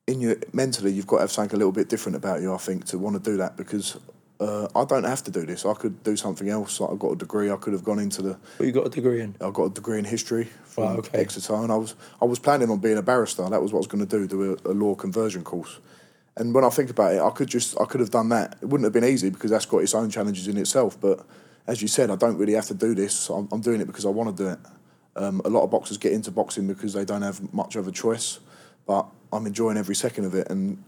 in 0.06 0.20
your 0.20 0.36
mentally. 0.52 0.92
You've 0.92 1.06
got 1.06 1.16
to 1.16 1.22
have 1.22 1.32
something 1.32 1.54
a 1.54 1.58
little 1.58 1.72
bit 1.72 1.88
different 1.88 2.16
about 2.16 2.40
you, 2.42 2.52
I 2.52 2.58
think, 2.58 2.84
to 2.86 2.98
want 2.98 3.22
to 3.22 3.30
do 3.30 3.36
that 3.38 3.56
because. 3.56 3.98
Uh, 4.40 4.68
I 4.76 4.84
don't 4.84 5.02
have 5.02 5.24
to 5.24 5.32
do 5.32 5.44
this. 5.44 5.66
I 5.66 5.74
could 5.74 6.04
do 6.04 6.14
something 6.14 6.48
else. 6.48 6.78
Like 6.78 6.92
I've 6.92 6.98
got 7.00 7.10
a 7.10 7.16
degree. 7.16 7.50
I 7.50 7.56
could 7.56 7.72
have 7.72 7.82
gone 7.82 7.98
into 7.98 8.22
the 8.22 8.38
What 8.58 8.66
you 8.66 8.70
got 8.70 8.86
a 8.86 8.88
degree 8.88 9.20
in? 9.20 9.34
I 9.40 9.50
got 9.50 9.64
a 9.64 9.70
degree 9.70 9.98
in 9.98 10.04
history 10.04 10.44
from 10.62 10.98
okay. 10.98 11.18
Exeter, 11.18 11.54
and 11.56 11.72
I 11.72 11.74
was 11.74 11.96
I 12.22 12.24
was 12.24 12.38
planning 12.38 12.70
on 12.70 12.78
being 12.78 12.98
a 12.98 13.02
barrister. 13.02 13.42
That 13.50 13.60
was 13.60 13.72
what 13.72 13.78
I 13.78 13.80
was 13.80 13.86
going 13.88 14.06
to 14.06 14.18
do, 14.18 14.28
do 14.28 14.56
a, 14.64 14.70
a 14.70 14.74
law 14.74 14.94
conversion 14.94 15.42
course. 15.42 15.80
And 16.38 16.54
when 16.54 16.64
I 16.64 16.70
think 16.70 16.88
about 16.88 17.12
it, 17.14 17.20
I 17.20 17.30
could 17.30 17.48
just 17.48 17.78
I 17.80 17.84
could 17.84 18.00
have 18.00 18.10
done 18.10 18.28
that. 18.28 18.56
It 18.62 18.66
wouldn't 18.66 18.84
have 18.84 18.92
been 18.92 19.04
easy 19.04 19.28
because 19.28 19.50
that's 19.50 19.66
got 19.66 19.78
its 19.78 19.94
own 19.94 20.08
challenges 20.08 20.46
in 20.46 20.56
itself. 20.56 20.98
But 21.00 21.26
as 21.66 21.82
you 21.82 21.88
said, 21.88 22.10
I 22.10 22.16
don't 22.16 22.38
really 22.38 22.54
have 22.54 22.66
to 22.66 22.74
do 22.74 22.94
this. 22.94 23.28
I'm, 23.28 23.48
I'm 23.50 23.60
doing 23.60 23.80
it 23.80 23.86
because 23.86 24.06
I 24.06 24.08
want 24.08 24.34
to 24.34 24.42
do 24.44 24.48
it. 24.50 24.58
Um, 25.16 25.42
a 25.44 25.50
lot 25.50 25.64
of 25.64 25.70
boxers 25.70 25.98
get 25.98 26.12
into 26.12 26.30
boxing 26.30 26.68
because 26.68 26.92
they 26.92 27.04
don't 27.04 27.22
have 27.22 27.52
much 27.52 27.74
of 27.74 27.88
a 27.88 27.92
choice, 27.92 28.38
but 28.86 29.06
I'm 29.32 29.46
enjoying 29.46 29.76
every 29.76 29.96
second 29.96 30.26
of 30.26 30.34
it, 30.34 30.48
and 30.48 30.82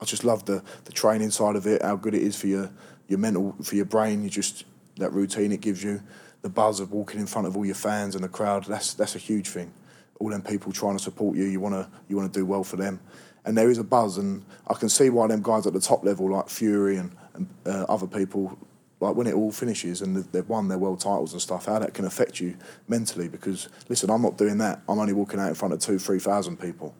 I 0.00 0.04
just 0.04 0.24
love 0.24 0.44
the 0.44 0.62
the 0.84 0.92
training 0.92 1.30
side 1.30 1.56
of 1.56 1.66
it. 1.66 1.82
How 1.82 1.96
good 1.96 2.14
it 2.14 2.22
is 2.22 2.36
for 2.36 2.46
your 2.46 2.70
your 3.08 3.18
mental, 3.18 3.56
for 3.64 3.74
your 3.74 3.86
brain. 3.86 4.22
You 4.22 4.30
just 4.30 4.64
that 4.98 5.12
routine 5.12 5.50
it 5.50 5.60
gives 5.60 5.82
you, 5.82 6.00
the 6.42 6.48
buzz 6.48 6.78
of 6.78 6.92
walking 6.92 7.18
in 7.18 7.26
front 7.26 7.48
of 7.48 7.56
all 7.56 7.66
your 7.66 7.74
fans 7.74 8.14
and 8.14 8.22
the 8.22 8.28
crowd. 8.28 8.64
That's 8.66 8.94
that's 8.94 9.16
a 9.16 9.18
huge 9.18 9.48
thing. 9.48 9.72
All 10.20 10.30
them 10.30 10.42
people 10.42 10.70
trying 10.70 10.96
to 10.96 11.02
support 11.02 11.36
you. 11.36 11.44
You 11.46 11.58
wanna 11.58 11.90
you 12.08 12.16
wanna 12.16 12.28
do 12.28 12.46
well 12.46 12.62
for 12.62 12.76
them, 12.76 13.00
and 13.44 13.56
there 13.56 13.70
is 13.70 13.78
a 13.78 13.84
buzz, 13.84 14.18
and 14.18 14.44
I 14.66 14.74
can 14.74 14.88
see 14.88 15.10
why 15.10 15.26
them 15.26 15.42
guys 15.42 15.66
at 15.66 15.72
the 15.72 15.80
top 15.80 16.04
level 16.04 16.30
like 16.30 16.48
Fury 16.48 16.96
and, 16.96 17.14
and 17.34 17.48
uh, 17.66 17.84
other 17.88 18.06
people. 18.06 18.58
Like 19.00 19.16
when 19.16 19.26
it 19.26 19.34
all 19.34 19.52
finishes 19.52 20.00
and 20.00 20.16
they've- 20.16 20.48
won 20.48 20.68
their 20.68 20.78
world 20.78 21.00
titles 21.00 21.32
and 21.32 21.42
stuff, 21.42 21.66
how 21.66 21.78
that 21.78 21.92
can 21.92 22.06
affect 22.06 22.40
you 22.40 22.56
mentally. 22.88 23.28
Because 23.28 23.68
listen, 23.88 24.08
I'm 24.08 24.22
not 24.22 24.38
doing 24.38 24.56
that. 24.58 24.80
I'm 24.88 24.98
only 24.98 25.12
walking 25.12 25.40
out 25.40 25.48
in 25.48 25.54
front 25.54 25.74
of 25.74 25.80
two, 25.80 25.98
three 25.98 26.18
thousand 26.20 26.58
people. 26.58 26.94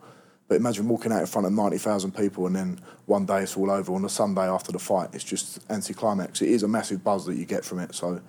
But 0.47 0.55
imagine 0.55 0.87
walking 0.87 1.11
out 1.11 1.21
in 1.21 1.25
front 1.25 1.47
of 1.47 1.53
90,000 1.53 2.15
people 2.15 2.45
and 2.45 2.55
then 2.55 2.79
one 3.07 3.25
day 3.25 3.41
it's 3.41 3.57
all 3.57 3.71
over. 3.71 3.95
On 3.95 4.03
the 4.03 4.09
Sunday 4.09 4.43
after 4.43 4.71
the 4.71 4.77
fight, 4.77 5.09
it's 5.13 5.23
just 5.23 5.59
anticlimax. 5.71 6.41
It 6.41 6.49
is 6.49 6.61
a 6.61 6.67
massive 6.67 7.03
buzz 7.03 7.25
that 7.25 7.35
you 7.35 7.45
get 7.45 7.65
from 7.65 7.79
it. 7.79 7.95
So, 7.95 8.21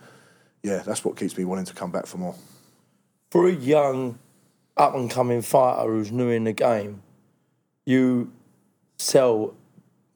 yeah, 0.63 0.79
that's 0.79 1.05
what 1.05 1.17
keeps 1.19 1.37
me 1.37 1.45
wanting 1.45 1.67
to 1.67 1.75
come 1.75 1.91
back 1.91 2.07
for 2.07 2.17
more. 2.17 2.35
For 3.31 3.47
a 3.49 3.53
young, 3.53 4.19
up 4.79 4.95
and 4.95 5.11
coming 5.11 5.43
fighter 5.43 5.91
who's 5.91 6.11
new 6.11 6.31
in 6.31 6.45
the 6.45 6.55
game, 6.55 7.03
you 7.87 8.31
sell 8.99 9.55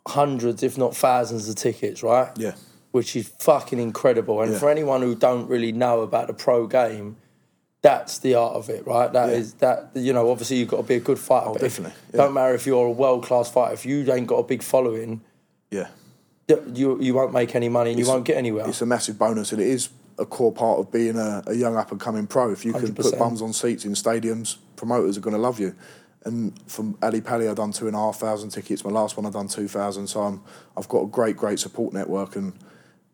hundreds, 0.06 0.62
if 0.62 0.76
not 0.76 0.94
thousands, 0.96 1.49
of 1.49 1.55
tickets, 1.56 2.02
right? 2.02 2.31
Yeah. 2.37 2.55
which 2.93 3.14
is 3.14 3.28
fucking 3.38 3.78
incredible. 3.78 4.40
And 4.43 4.50
Yeah. 4.52 4.58
for 4.58 4.69
anyone 4.69 5.00
who 5.00 5.14
don't 5.14 5.49
really 5.49 5.70
know 5.70 6.00
about 6.00 6.26
the 6.26 6.32
pro 6.34 6.67
game, 6.67 7.14
that's 7.82 8.19
the 8.19 8.34
art 8.34 8.55
of 8.55 8.69
it, 8.69 8.84
right? 8.84 9.12
That 9.12 9.28
Yeah. 9.28 9.37
is 9.37 9.52
that 9.55 9.90
you 9.94 10.12
know. 10.12 10.28
Obviously, 10.28 10.56
you've 10.56 10.69
got 10.70 10.78
to 10.78 10.82
be 10.82 10.96
a 10.96 11.00
good 11.00 11.20
fighter. 11.20 11.50
Oh, 11.50 11.52
but 11.52 11.62
definitely, 11.62 11.94
yeah. 12.12 12.17
Don't 12.17 12.34
matter 12.34 12.52
if 12.52 12.67
you're 12.67 12.87
a 12.87 12.90
world 12.90 13.22
class 13.22 13.49
fighter. 13.49 13.75
If 13.75 13.87
you 13.87 14.12
ain't 14.12 14.26
got 14.26 14.38
a 14.38 14.43
big 14.43 14.64
following, 14.64 15.20
Yeah. 15.70 15.87
you 16.75 17.00
you 17.00 17.14
won't 17.14 17.32
make 17.32 17.55
any 17.55 17.69
money 17.69 17.90
and 17.90 17.99
you 18.00 18.06
won't 18.08 18.25
get 18.25 18.37
anywhere. 18.37 18.67
It's 18.69 18.82
a 18.82 18.87
massive 18.87 19.17
bonus 19.17 19.52
and 19.52 19.62
it 19.62 19.69
is 19.69 19.90
a 20.19 20.26
core 20.26 20.50
part 20.52 20.81
of 20.81 20.90
being 20.90 21.17
a, 21.17 21.44
a 21.46 21.55
young 21.55 21.76
up 21.76 21.93
and 21.93 22.00
coming 22.00 22.26
pro. 22.26 22.50
If 22.50 22.64
you 22.64 22.72
can 22.72 22.93
100%. 22.93 22.96
put 22.96 23.19
bums 23.20 23.40
on 23.40 23.52
seats 23.52 23.84
in 23.84 23.93
stadiums, 23.93 24.56
promoters 24.75 25.17
are 25.17 25.20
going 25.20 25.37
to 25.37 25.40
love 25.40 25.61
you. 25.61 25.76
And 26.25 26.58
from 26.70 26.99
Ali 27.02 27.20
Pali, 27.20 27.49
I've 27.49 27.56
done 27.56 27.72
two 27.72 27.87
and 27.87 27.96
a 27.96 27.99
half 27.99 28.17
thousand 28.17 28.50
tickets. 28.50 28.84
My 28.84 28.90
last 28.90 29.17
one, 29.17 29.25
I've 29.26 29.32
done 29.32 29.49
two 29.49 29.69
thousand. 29.69 30.06
So 30.06 30.20
I'm, 30.20 30.43
I've 30.76 30.88
got 30.88 31.02
a 31.02 31.06
great, 31.06 31.37
great 31.37 31.58
support 31.58 31.94
network. 31.94 32.37
And 32.37 32.52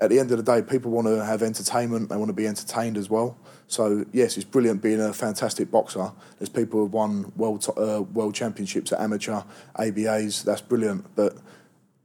at 0.00 0.11
the 0.11 0.19
end 0.19 0.31
of 0.32 0.37
the 0.37 0.43
day, 0.43 0.61
people 0.61 0.91
want 0.91 1.06
to 1.06 1.25
have 1.25 1.43
entertainment. 1.43 2.08
They 2.08 2.17
want 2.17 2.29
to 2.29 2.35
be 2.35 2.47
entertained 2.47 2.97
as 2.97 3.08
well. 3.08 3.38
So 3.69 4.05
yes, 4.12 4.37
it's 4.37 4.44
brilliant 4.44 4.82
being 4.82 5.00
a 5.00 5.12
fantastic 5.12 5.70
boxer. 5.70 6.11
There's 6.38 6.49
people 6.49 6.81
who've 6.81 6.93
won 6.93 7.32
world 7.37 7.62
to- 7.62 7.75
uh, 7.75 8.00
world 8.00 8.35
championships 8.35 8.93
at 8.93 9.00
amateur 9.00 9.43
ABAs. 9.79 10.44
That's 10.44 10.61
brilliant. 10.61 11.06
But 11.14 11.37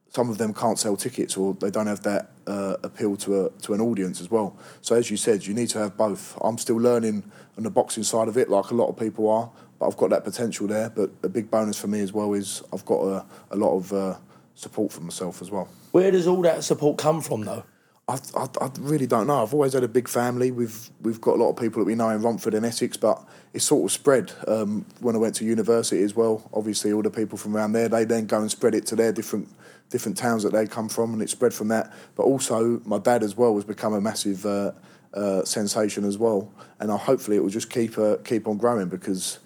some 0.10 0.30
of 0.30 0.38
them 0.38 0.54
can't 0.54 0.78
sell 0.78 0.98
tickets 0.98 1.38
or 1.38 1.54
they 1.56 1.72
don't 1.72 1.88
have 1.88 2.04
that 2.04 2.32
uh, 2.46 2.76
appeal 2.84 3.16
to 3.16 3.46
a, 3.46 3.50
to 3.62 3.74
an 3.74 3.82
audience 3.82 4.20
as 4.20 4.30
well. 4.30 4.58
So 4.82 4.96
as 4.96 5.10
you 5.10 5.18
said, 5.18 5.46
you 5.46 5.54
need 5.54 5.70
to 5.70 5.80
have 5.80 5.96
both. 5.96 6.38
I'm 6.42 6.58
still 6.58 6.76
learning 6.76 7.32
on 7.58 7.64
the 7.64 7.70
boxing 7.70 8.04
side 8.04 8.28
of 8.28 8.38
it, 8.38 8.50
like 8.50 8.72
a 8.72 8.76
lot 8.76 8.88
of 8.88 8.98
people 8.98 9.30
are, 9.30 9.50
but 9.82 9.88
I've 9.88 9.98
got 9.98 10.12
that 10.12 10.24
potential 10.24 10.68
there. 10.68 10.92
But 10.92 11.10
a 11.24 11.30
big 11.30 11.50
bonus 11.50 11.76
for 11.76 11.88
me 11.88 12.02
as 12.02 12.14
well 12.14 12.34
is 12.34 12.62
I've 12.72 12.86
got 12.86 13.02
a, 13.02 13.26
a 13.50 13.56
lot 13.56 13.76
of 13.76 13.92
uh, 13.92 14.16
support 14.54 14.94
for 14.94 15.02
myself 15.02 15.42
as 15.42 15.50
well. 15.50 15.68
Where 15.90 16.12
does 16.12 16.28
all 16.28 16.44
that 16.44 16.64
support 16.64 17.00
come 17.00 17.20
from, 17.20 17.46
though? 17.46 17.64
I, 18.08 18.20
I, 18.38 18.48
I 18.62 18.70
really 18.80 19.08
don't 19.08 19.26
know. 19.26 19.42
I've 19.42 19.56
always 19.56 19.74
had 19.74 19.84
a 19.84 19.88
big 19.88 20.08
family. 20.08 20.52
We've 20.52 20.92
we've 21.02 21.20
got 21.20 21.34
a 21.34 21.40
lot 21.44 21.50
of 21.50 21.56
people 21.56 21.80
that 21.80 21.86
we 21.86 21.96
know 21.96 22.10
in 22.10 22.22
Romford 22.22 22.54
and 22.54 22.64
Essex, 22.64 22.96
but 22.96 23.28
it's 23.54 23.66
sort 23.66 23.84
of 23.84 23.92
spread. 23.92 24.32
Um, 24.48 24.86
when 25.00 25.16
I 25.16 25.18
went 25.18 25.34
to 25.36 25.46
university 25.46 26.04
as 26.04 26.16
well, 26.16 26.48
obviously 26.54 26.94
all 26.94 27.02
the 27.02 27.10
people 27.10 27.40
from 27.40 27.58
around 27.58 27.72
there, 27.72 27.90
they 27.90 28.06
then 28.06 28.28
go 28.28 28.40
and 28.40 28.52
spread 28.52 28.76
it 28.76 28.86
to 28.88 28.96
their 28.96 29.12
different 29.12 29.50
different 29.90 30.16
towns 30.16 30.44
that 30.44 30.52
they 30.54 30.68
come 30.68 30.90
from, 30.90 31.14
and 31.14 31.24
it 31.24 31.30
spread 31.32 31.56
from 31.56 31.70
that. 31.70 31.92
But 32.16 32.24
also, 32.26 32.82
my 32.86 33.00
dad 33.00 33.24
as 33.24 33.36
well 33.36 33.56
has 33.56 33.64
become 33.64 33.94
a 33.94 34.02
massive 34.02 34.46
uh, 34.46 34.74
uh, 35.12 35.44
sensation 35.44 36.06
as 36.06 36.20
well, 36.20 36.52
and 36.80 36.92
I, 36.92 36.98
hopefully 36.98 37.38
it 37.38 37.40
will 37.40 37.50
just 37.50 37.72
keep 37.72 37.98
uh, 37.98 38.18
keep 38.18 38.48
on 38.48 38.58
growing 38.58 38.88
because 38.88 39.40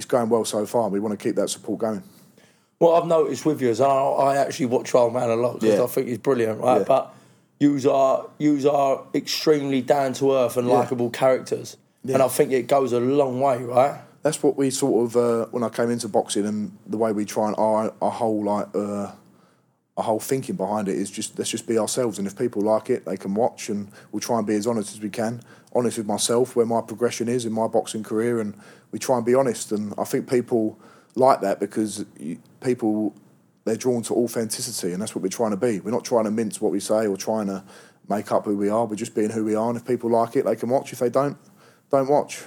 it's 0.00 0.06
going 0.06 0.30
well 0.30 0.46
so 0.46 0.64
far. 0.64 0.88
We 0.88 0.98
want 0.98 1.18
to 1.18 1.22
keep 1.22 1.36
that 1.36 1.50
support 1.50 1.78
going. 1.78 2.02
What 2.78 2.98
I've 3.00 3.06
noticed 3.06 3.44
with 3.44 3.60
you 3.60 3.68
is 3.68 3.80
I, 3.82 3.86
I 3.86 4.36
actually 4.38 4.66
watch 4.66 4.94
Old 4.94 5.12
Man 5.12 5.28
a 5.28 5.36
lot 5.36 5.60
because 5.60 5.76
Yeah. 5.76 5.84
I 5.84 5.86
think 5.86 6.08
he's 6.08 6.16
brilliant, 6.18 6.58
right? 6.60 6.78
Yeah. 6.78 6.84
But 6.84 7.14
yous 7.58 7.84
are 7.84 8.26
yous 8.38 8.64
are 8.64 9.02
extremely 9.14 9.82
down 9.82 10.14
to 10.14 10.32
earth 10.32 10.56
and 10.56 10.66
Yeah. 10.66 10.78
likable 10.78 11.10
characters, 11.10 11.76
and 12.04 12.22
I 12.22 12.28
think 12.28 12.52
it 12.52 12.66
goes 12.66 12.92
a 12.94 13.00
long 13.00 13.40
way, 13.40 13.62
right? 13.62 14.00
that's 14.22 14.42
what 14.42 14.54
we 14.58 14.68
sort 14.68 15.06
of 15.06 15.16
uh, 15.16 15.46
when 15.50 15.62
I 15.62 15.70
came 15.70 15.88
into 15.90 16.06
boxing 16.06 16.44
and 16.44 16.76
the 16.86 16.98
way 16.98 17.10
we 17.10 17.24
try 17.24 17.46
and 17.48 17.56
our, 17.56 17.90
our 18.02 18.10
whole 18.10 18.44
like 18.44 18.68
uh, 18.74 19.10
our 19.96 20.04
whole 20.04 20.20
thinking 20.20 20.56
behind 20.56 20.88
it 20.88 20.96
is 20.96 21.10
just 21.10 21.38
let's 21.38 21.48
just 21.50 21.66
be 21.66 21.78
ourselves 21.78 22.18
and 22.18 22.26
if 22.26 22.36
people 22.36 22.60
like 22.60 22.90
it 22.90 23.06
they 23.06 23.16
can 23.16 23.32
watch 23.34 23.70
and 23.70 23.88
we'll 24.12 24.20
try 24.20 24.36
and 24.36 24.46
be 24.46 24.54
as 24.56 24.66
honest 24.66 24.92
as 24.92 25.00
we 25.00 25.08
can 25.08 25.40
honest 25.74 25.96
with 25.96 26.06
myself 26.06 26.54
where 26.54 26.66
my 26.66 26.82
progression 26.82 27.28
is 27.30 27.46
in 27.46 27.52
my 27.52 27.66
boxing 27.66 28.02
career 28.02 28.40
and 28.40 28.52
we 28.92 28.98
try 28.98 29.16
and 29.16 29.24
be 29.26 29.34
honest 29.34 29.72
and 29.72 29.94
I 29.98 30.04
think 30.04 30.28
people 30.28 30.78
like 31.14 31.40
that 31.42 31.60
because 31.60 32.04
you, 32.18 32.38
people 32.60 33.14
they're 33.64 33.76
drawn 33.76 34.02
to 34.02 34.14
authenticity 34.14 34.92
and 34.92 35.00
that's 35.02 35.14
what 35.14 35.22
we're 35.22 35.28
trying 35.28 35.50
to 35.50 35.56
be 35.56 35.80
we're 35.80 35.90
not 35.90 36.04
trying 36.04 36.24
to 36.24 36.30
mince 36.30 36.60
what 36.60 36.72
we 36.72 36.80
say 36.80 37.06
or 37.06 37.16
trying 37.16 37.46
to 37.46 37.62
make 38.08 38.32
up 38.32 38.44
who 38.44 38.56
we 38.56 38.68
are 38.68 38.84
we're 38.86 38.96
just 38.96 39.14
being 39.14 39.30
who 39.30 39.44
we 39.44 39.54
are 39.54 39.68
and 39.68 39.76
if 39.76 39.84
people 39.86 40.10
like 40.10 40.34
it 40.36 40.44
they 40.44 40.56
can 40.56 40.68
watch 40.68 40.92
if 40.92 40.98
they 40.98 41.10
don't 41.10 41.36
don't 41.90 42.08
watch 42.08 42.42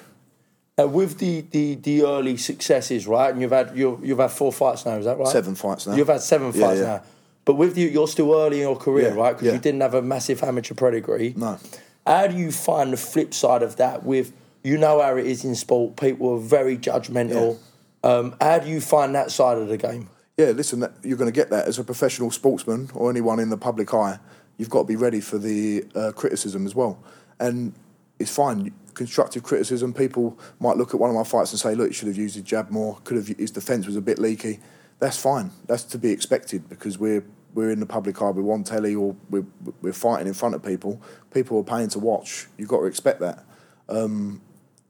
Now, 0.78 0.88
with 0.88 1.20
the, 1.20 1.42
the, 1.52 1.76
the 1.76 2.04
early 2.04 2.36
successes, 2.38 3.06
right? 3.08 3.32
And 3.32 3.42
you've 3.42 3.52
had 3.52 3.78
you've, 3.78 4.04
you've 4.06 4.20
had 4.20 4.32
four 4.32 4.52
fights 4.52 4.86
now, 4.86 4.96
is 4.98 5.06
that 5.06 5.18
right? 5.18 5.28
seven 5.28 5.54
fights 5.56 5.86
now 5.88 5.96
You've 5.96 6.08
had 6.08 6.22
seven 6.22 6.48
Yeah, 6.54 6.68
fights 6.68 6.80
yeah. 6.80 6.86
now, 6.86 7.04
but 7.46 7.56
with 7.56 7.78
you, 7.78 7.88
you're 7.90 8.08
still 8.08 8.34
early 8.34 8.58
in 8.58 8.64
your 8.64 8.76
career, 8.78 9.10
Yeah, 9.10 9.22
right? 9.22 9.38
Because 9.38 9.54
you 9.54 9.60
didn't 9.60 9.82
have 9.82 9.94
a 9.94 10.02
massive 10.02 10.42
amateur 10.44 10.74
pedigree. 10.74 11.34
no 11.38 11.60
How 12.08 12.28
do 12.28 12.36
you 12.36 12.52
find 12.52 12.92
the 12.92 12.98
flip 12.98 13.34
side 13.34 13.62
of 13.62 13.76
that? 13.78 14.04
With 14.04 14.34
you 14.64 14.78
know 14.78 15.02
how 15.02 15.18
it 15.18 15.26
is 15.26 15.44
in 15.44 15.56
sport, 15.56 15.96
people 15.98 16.34
are 16.34 16.40
very 16.40 16.78
judgmental. 16.78 17.58
Um, 18.04 18.36
how 18.42 18.60
do 18.60 18.70
you 18.70 18.82
find 18.82 19.16
that 19.16 19.32
side 19.32 19.58
of 19.58 19.68
the 19.68 19.78
game? 19.78 20.10
yeah, 20.38 20.48
listen, 20.48 20.80
that, 20.80 20.94
you're 21.04 21.18
going 21.18 21.32
to 21.32 21.36
get 21.36 21.50
that 21.52 21.68
as 21.68 21.78
a 21.78 21.84
professional 21.84 22.32
sportsman 22.32 22.90
or 22.96 23.10
anyone 23.10 23.40
in 23.40 23.50
the 23.50 23.58
public 23.58 23.94
eye. 23.94 24.18
You've 24.58 24.70
got 24.70 24.82
to 24.82 24.88
be 24.88 24.96
ready 24.96 25.20
for 25.20 25.38
the 25.38 25.86
uh, 25.96 26.12
criticism 26.16 26.66
as 26.66 26.76
well, 26.76 27.00
and 27.40 27.74
it's 28.20 28.34
fine. 28.34 28.74
Constructive 28.94 29.42
criticism. 29.42 29.94
People 29.94 30.38
might 30.60 30.78
look 30.78 30.94
at 30.94 31.00
one 31.00 31.10
of 31.10 31.16
my 31.16 31.24
fights 31.24 31.52
and 31.52 31.60
say, 31.60 31.74
"Look, 31.74 31.88
you 31.88 31.94
should 31.94 32.08
have 32.08 32.18
used 32.18 32.36
his 32.36 32.44
jab 32.44 32.70
more. 32.70 33.00
Could 33.04 33.18
have 33.18 33.28
his 33.28 33.50
defence 33.50 33.88
was 33.88 33.96
a 33.96 34.02
bit 34.02 34.20
leaky." 34.20 34.60
That's 35.00 35.18
fine. 35.18 35.50
That's 35.66 35.84
to 35.86 35.98
be 35.98 36.12
expected 36.12 36.70
because 36.70 37.00
we're 37.00 37.24
we're 37.56 37.72
in 37.72 37.80
the 37.80 37.88
public 37.88 38.22
eye. 38.22 38.30
We're 38.30 38.54
on 38.54 38.64
telly 38.64 38.94
or 38.94 39.16
we're 39.32 39.46
we're 39.82 39.94
fighting 39.94 40.28
in 40.28 40.36
front 40.36 40.54
of 40.54 40.64
people. 40.64 41.02
People 41.34 41.58
are 41.60 41.64
paying 41.64 41.90
to 41.90 42.00
watch. 42.00 42.48
You've 42.58 42.70
got 42.70 42.82
to 42.82 42.86
expect 42.86 43.20
that. 43.22 43.44
Um, 43.90 44.42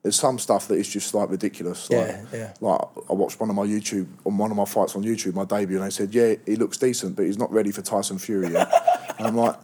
there's 0.03 0.17
some 0.17 0.37
stuff 0.37 0.67
that 0.67 0.75
is 0.75 0.87
just 0.87 1.13
like 1.13 1.29
ridiculous. 1.29 1.89
Like, 1.89 2.07
Yeah, 2.07 2.25
yeah. 2.33 2.53
Like 2.59 2.81
I 3.09 3.13
watched 3.13 3.39
one 3.39 3.49
of 3.49 3.55
my 3.55 3.63
YouTube 3.63 4.07
on 4.25 4.37
one 4.37 4.51
of 4.51 4.57
my 4.57 4.65
fights 4.65 4.95
on 4.95 5.03
YouTube, 5.03 5.33
my 5.33 5.45
debut, 5.45 5.77
and 5.77 5.85
they 5.85 5.89
said, 5.89 6.13
"Yeah, 6.13 6.35
he 6.45 6.57
looks 6.57 6.77
decent, 6.77 7.15
but 7.15 7.25
he's 7.25 7.37
not 7.37 7.51
ready 7.51 7.71
for 7.71 7.81
Tyson 7.81 8.19
Fury 8.19 8.51
yet." 8.51 8.69
and 9.17 9.25
I'm 9.25 9.37
like, 9.37 9.55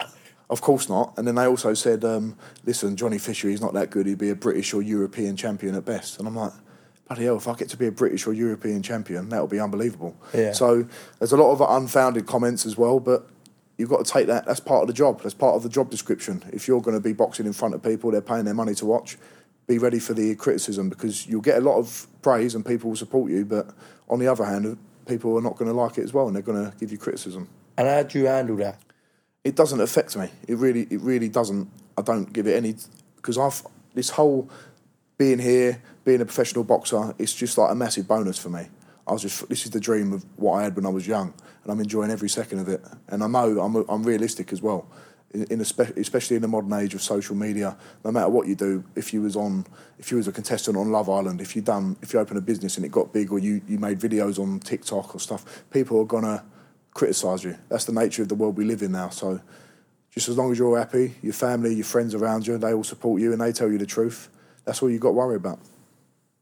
"Of 0.50 0.62
course 0.62 0.88
not." 0.88 1.14
And 1.18 1.28
then 1.28 1.36
they 1.36 1.46
also 1.46 1.74
said, 1.74 2.06
um, 2.06 2.38
"Listen, 2.66 2.96
Johnny 2.96 3.18
Fisher, 3.18 3.50
he's 3.50 3.62
not 3.62 3.74
that 3.74 3.90
good. 3.90 4.08
He'd 4.08 4.18
be 4.18 4.30
a 4.30 4.36
British 4.36 4.74
or 4.74 4.82
European 4.82 5.36
champion 5.36 5.76
at 5.76 5.86
best." 5.86 6.18
And 6.18 6.28
I'm 6.28 6.36
like. 6.36 6.54
Bloody 7.08 7.24
hell, 7.24 7.38
if 7.38 7.48
I 7.48 7.56
get 7.56 7.70
to 7.70 7.78
be 7.78 7.88
a 7.88 7.92
British 7.92 8.28
or 8.28 8.34
European 8.34 8.84
champion, 8.84 9.30
that'll 9.30 9.48
be 9.48 9.60
unbelievable. 9.60 10.16
Yeah. 10.32 10.52
So 10.52 10.88
there's 11.18 11.32
a 11.32 11.38
lot 11.38 11.52
of 11.52 11.60
unfounded 11.60 12.28
comments 12.28 12.68
as 12.68 12.78
well, 12.78 13.00
but 13.00 13.28
you've 13.80 13.90
got 13.90 14.06
to 14.06 14.12
take 14.12 14.28
that. 14.28 14.46
That's 14.46 14.60
part 14.60 14.84
of 14.84 14.88
the 14.88 14.94
job. 14.94 15.24
That's 15.24 15.34
part 15.34 15.56
of 15.56 15.64
the 15.64 15.70
job 15.70 15.90
description. 15.90 16.44
If 16.54 16.68
you're 16.68 16.82
going 16.82 16.96
to 16.96 17.02
be 17.02 17.14
boxing 17.14 17.48
in 17.48 17.54
front 17.54 17.74
of 17.74 17.82
people, 17.82 18.12
they're 18.12 18.22
paying 18.22 18.46
their 18.46 18.54
money 18.54 18.76
to 18.76 18.86
watch. 18.86 19.18
Be 19.70 19.78
ready 19.78 20.00
for 20.00 20.16
the 20.16 20.34
criticism 20.34 20.90
because 20.90 21.28
you'll 21.28 21.42
get 21.42 21.60
a 21.60 21.62
lot 21.62 21.78
of 21.78 22.08
praise 22.24 22.56
and 22.56 22.66
people 22.66 22.90
will 22.90 22.98
support 22.98 23.30
you. 23.30 23.46
But 23.46 23.70
on 24.10 24.18
the 24.18 24.28
other 24.28 24.44
hand, 24.44 24.80
people 25.08 25.38
are 25.38 25.44
not 25.44 25.58
going 25.58 25.70
to 25.70 25.78
like 25.78 26.00
it 26.00 26.04
as 26.04 26.12
well, 26.12 26.26
and 26.26 26.36
they're 26.36 26.42
going 26.42 26.72
to 26.72 26.76
give 26.78 26.92
you 26.92 26.98
criticism. 26.98 27.48
And 27.78 27.88
how 27.88 28.02
do 28.02 28.18
you 28.18 28.26
handle 28.26 28.56
that? 28.58 28.80
It 29.44 29.56
doesn't 29.56 29.80
affect 29.80 30.18
me. 30.18 30.32
It 30.48 30.58
really, 30.58 30.88
it 30.90 31.00
really 31.02 31.30
doesn't. 31.30 31.70
I 31.96 32.02
don't 32.02 32.34
give 32.34 32.48
it 32.48 32.56
any 32.56 32.74
because 33.16 33.38
I've 33.38 33.62
this 33.94 34.10
whole 34.10 34.50
being 35.20 35.38
here, 35.38 35.80
being 36.04 36.22
a 36.22 36.26
professional 36.26 36.64
boxer. 36.64 37.14
It's 37.20 37.36
just 37.36 37.56
like 37.60 37.70
a 37.70 37.76
massive 37.76 38.08
bonus 38.08 38.40
for 38.40 38.50
me. 38.50 38.70
I 39.06 39.14
was 39.14 39.22
just 39.22 39.48
this 39.50 39.66
is 39.66 39.72
the 39.72 39.80
dream 39.80 40.14
of 40.14 40.26
what 40.36 40.54
I 40.54 40.64
had 40.64 40.76
when 40.76 40.88
I 40.88 40.90
was 40.90 41.08
young, 41.08 41.32
and 41.64 41.72
I'm 41.72 41.80
enjoying 41.80 42.10
every 42.10 42.30
second 42.30 42.58
of 42.58 42.70
it. 42.70 42.84
And 43.08 43.24
I 43.24 43.28
know 43.28 43.60
I'm 43.60 43.76
I'm 43.88 44.04
realistic 44.04 44.52
as 44.52 44.64
well. 44.64 44.88
In, 45.32 45.64
spe- 45.64 45.96
especially 45.96 46.38
in 46.38 46.42
the 46.42 46.48
modern 46.48 46.74
age 46.74 46.96
of 46.96 47.04
social 47.04 47.36
media, 47.36 47.78
no 48.04 48.12
matter 48.12 48.30
what 48.30 48.48
you 48.48 48.56
do, 48.56 48.84
if 48.96 49.14
you 49.14 49.22
was 49.22 49.36
on, 49.36 49.64
if 50.00 50.10
you 50.10 50.18
was 50.18 50.28
a 50.28 50.32
contestant 50.32 50.76
on 50.76 50.92
Love 50.92 51.08
Island, 51.08 51.40
if 51.40 51.56
you 51.56 51.62
done, 51.62 51.98
if 52.02 52.14
you 52.14 52.20
open 52.20 52.36
a 52.36 52.42
business 52.42 52.78
and 52.78 52.86
it 52.86 52.90
got 52.92 53.14
big, 53.14 53.32
or 53.32 53.38
you, 53.38 53.62
you 53.68 53.78
made 53.78 54.00
videos 54.00 54.40
on 54.40 54.60
TikTok 54.60 55.14
or 55.14 55.20
stuff, 55.20 55.64
people 55.70 56.00
are 56.00 56.06
gonna 56.06 56.44
criticise 56.96 57.44
you. 57.44 57.56
That's 57.70 57.86
the 57.86 57.94
nature 57.94 58.24
of 58.24 58.30
the 58.30 58.34
world 58.34 58.58
we 58.58 58.66
live 58.66 58.82
in 58.82 58.92
now. 58.94 59.10
So, 59.10 59.40
just 60.10 60.30
as 60.30 60.36
long 60.38 60.52
as 60.52 60.58
you're 60.58 60.80
happy, 60.80 61.14
your 61.22 61.34
family, 61.34 61.76
your 61.76 61.86
friends 61.86 62.16
around 62.16 62.48
you, 62.48 62.58
they 62.58 62.74
all 62.74 62.84
support 62.84 63.22
you 63.22 63.32
and 63.32 63.40
they 63.40 63.52
tell 63.52 63.72
you 63.72 63.78
the 63.78 63.86
truth. 63.86 64.30
That's 64.66 64.82
all 64.82 64.90
you 64.90 64.98
got 64.98 65.10
to 65.10 65.14
worry 65.14 65.36
about. 65.36 65.60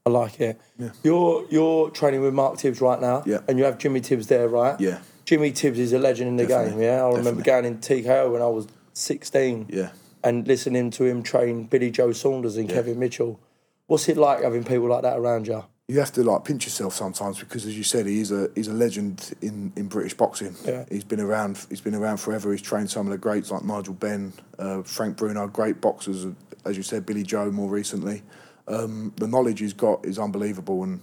I 0.05 0.09
like 0.11 0.39
it. 0.39 0.61
You're 1.03 1.45
you're 1.49 1.89
training 1.89 2.21
with 2.21 2.33
Mark 2.33 2.57
Tibbs 2.57 2.79
right 2.79 3.01
now, 3.01 3.23
Yeah. 3.25 3.39
and 3.49 3.57
you 3.59 3.65
have 3.65 3.77
Jimmy 3.77 3.99
Tibbs 3.99 4.27
there, 4.27 4.47
right? 4.47 4.79
Yeah. 4.79 4.99
Jimmy 5.25 5.51
Tibbs 5.51 5.77
is 5.77 5.91
a 5.91 5.99
legend 5.99 6.29
in 6.29 6.37
the 6.37 6.45
game. 6.45 6.79
Yeah, 6.79 7.03
I 7.03 7.17
remember 7.17 7.41
going 7.41 7.65
in 7.65 7.79
TKO 7.79 8.31
when 8.31 8.41
I 8.41 8.47
was 8.47 8.65
16. 8.97 9.67
Yeah. 9.69 9.89
and 10.23 10.47
listening 10.47 10.89
to 10.91 11.05
him 11.05 11.21
train 11.23 11.65
Billy 11.65 11.91
Joe 11.91 12.11
Saunders 12.11 12.57
and 12.57 12.67
Yeah. 12.69 12.75
Kevin 12.77 12.99
Mitchell. 12.99 13.39
What's 13.85 14.09
it 14.09 14.17
like 14.17 14.43
having 14.43 14.63
people 14.63 14.87
like 14.89 15.03
that 15.03 15.17
around 15.17 15.47
you? 15.47 15.63
you 15.89 15.99
have 15.99 16.11
to 16.11 16.21
like 16.21 16.43
pinch 16.43 16.65
yourself 16.65 16.93
sometimes 16.93 17.39
because, 17.39 17.65
as 17.65 17.77
you 17.77 17.83
said, 17.83 18.05
he's 18.05 18.29
a 18.29 18.49
he's 18.55 18.67
a 18.67 18.73
legend 18.73 19.33
in, 19.41 19.71
in 19.77 19.87
British 19.87 20.13
boxing. 20.15 20.53
Yeah. 20.65 20.83
He's 20.91 21.05
been 21.05 21.21
around. 21.21 21.65
He's 21.69 21.79
been 21.79 21.95
around 21.95 22.17
forever. 22.17 22.51
He's 22.51 22.61
trained 22.61 22.89
some 22.89 23.07
of 23.07 23.11
the 23.11 23.17
greats 23.17 23.51
like 23.51 23.63
Nigel 23.63 23.93
Benn, 23.93 24.33
uh, 24.59 24.81
Frank 24.81 25.15
Bruno, 25.15 25.47
great 25.47 25.79
boxers. 25.79 26.27
As 26.65 26.75
you 26.75 26.83
said, 26.83 27.05
Billy 27.05 27.23
Joe 27.23 27.51
more 27.51 27.69
recently. 27.69 28.21
Um, 28.67 29.13
the 29.15 29.27
knowledge 29.29 29.61
he's 29.61 29.71
got 29.71 30.03
is 30.05 30.19
unbelievable, 30.19 30.83
and 30.83 30.99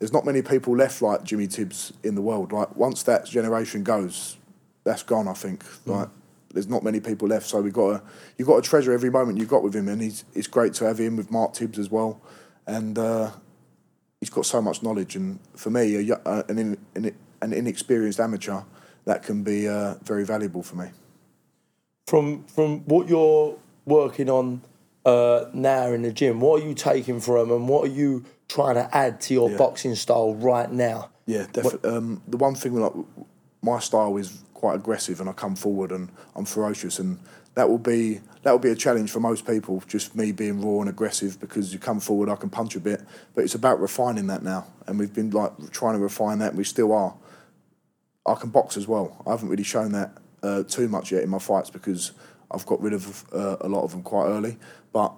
there's 0.00 0.12
not 0.12 0.26
many 0.26 0.42
people 0.42 0.76
left 0.76 1.00
like 1.00 1.24
Jimmy 1.24 1.46
Tibbs 1.46 1.94
in 2.02 2.14
the 2.14 2.20
world. 2.20 2.52
Like 2.52 2.76
once 2.76 3.04
that 3.04 3.24
generation 3.24 3.84
goes, 3.84 4.36
that's 4.84 5.02
gone. 5.02 5.28
I 5.28 5.32
think. 5.32 5.64
Like 5.86 6.08
there's 6.56 6.68
not 6.68 6.82
many 6.82 7.00
people 7.00 7.28
left, 7.28 7.46
so 7.46 7.60
we 7.60 7.70
got 7.70 7.88
to 7.92 8.02
you 8.38 8.44
got 8.44 8.62
to 8.62 8.68
treasure 8.68 8.92
every 8.92 9.10
moment 9.10 9.38
you've 9.38 9.48
got 9.48 9.62
with 9.62 9.74
him, 9.76 9.88
and 9.88 10.02
he's 10.02 10.24
it's 10.34 10.48
great 10.48 10.74
to 10.74 10.84
have 10.86 10.98
him 10.98 11.16
with 11.16 11.30
Mark 11.30 11.52
Tibbs 11.54 11.78
as 11.78 11.90
well, 11.90 12.20
and. 12.66 12.98
Uh, 12.98 13.30
he's 14.18 14.30
got 14.30 14.46
so 14.46 14.62
much 14.62 14.82
knowledge, 14.82 15.14
and 15.14 15.38
for 15.54 15.68
me, 15.68 15.94
a, 15.94 16.00
yo- 16.00 16.20
uh, 16.24 16.42
an, 16.48 16.58
in, 16.58 16.78
an, 16.94 17.14
an 17.42 17.52
inexperienced 17.52 18.18
amateur, 18.18 18.62
that 19.04 19.22
can 19.22 19.42
be 19.42 19.68
uh, 19.68 19.94
very 20.02 20.24
valuable 20.24 20.62
for 20.62 20.76
me. 20.76 20.86
From 22.06 22.44
from 22.44 22.80
what 22.86 23.08
you're 23.08 23.58
working 23.84 24.30
on 24.30 24.62
uh, 25.04 25.44
now 25.52 25.88
in 25.92 26.00
the 26.02 26.12
gym, 26.12 26.40
what 26.40 26.62
are 26.62 26.66
you 26.66 26.72
taking 26.74 27.20
from 27.20 27.50
and 27.52 27.68
what 27.68 27.84
are 27.84 27.92
you 27.92 28.24
trying 28.48 28.76
to 28.76 28.88
add 28.96 29.20
to 29.22 29.34
your 29.34 29.50
Yeah. 29.50 29.58
boxing 29.58 29.94
style 29.94 30.34
right 30.34 30.72
now? 30.72 31.10
Yeah, 31.26 31.46
definitely. 31.52 31.90
Um, 31.90 32.22
the 32.26 32.38
one 32.38 32.54
thing, 32.54 32.74
like, 32.80 32.92
my 33.66 33.80
style 33.80 34.16
is 34.16 34.42
quite 34.54 34.76
aggressive, 34.76 35.20
and 35.20 35.28
I 35.28 35.32
come 35.32 35.56
forward 35.56 35.92
and 35.92 36.08
I'm 36.34 36.46
ferocious, 36.46 36.98
and 36.98 37.18
that 37.54 37.68
will 37.68 37.78
be 37.78 38.20
that 38.42 38.52
will 38.52 38.58
be 38.58 38.70
a 38.70 38.76
challenge 38.76 39.10
for 39.10 39.20
most 39.20 39.46
people. 39.46 39.82
Just 39.86 40.14
me 40.14 40.32
being 40.32 40.62
raw 40.62 40.80
and 40.80 40.88
aggressive, 40.88 41.38
because 41.38 41.72
you 41.72 41.78
come 41.78 42.00
forward, 42.00 42.30
I 42.30 42.36
can 42.36 42.48
punch 42.48 42.76
a 42.76 42.80
bit, 42.80 43.02
but 43.34 43.44
it's 43.44 43.54
about 43.54 43.80
refining 43.80 44.28
that 44.28 44.42
now, 44.42 44.66
and 44.86 44.98
we've 44.98 45.12
been 45.12 45.30
like 45.30 45.52
trying 45.72 45.94
to 45.94 46.00
refine 46.00 46.38
that, 46.38 46.50
and 46.50 46.58
we 46.58 46.64
still 46.64 46.92
are. 46.92 47.14
I 48.26 48.34
can 48.34 48.50
box 48.50 48.76
as 48.76 48.88
well. 48.88 49.22
I 49.26 49.30
haven't 49.30 49.48
really 49.48 49.62
shown 49.62 49.92
that 49.92 50.10
uh, 50.42 50.62
too 50.64 50.88
much 50.88 51.12
yet 51.12 51.22
in 51.22 51.28
my 51.28 51.38
fights 51.38 51.70
because 51.70 52.12
I've 52.50 52.66
got 52.66 52.80
rid 52.80 52.92
of 52.92 53.24
uh, 53.32 53.56
a 53.60 53.68
lot 53.68 53.84
of 53.84 53.90
them 53.92 54.02
quite 54.02 54.26
early. 54.26 54.58
But 54.92 55.12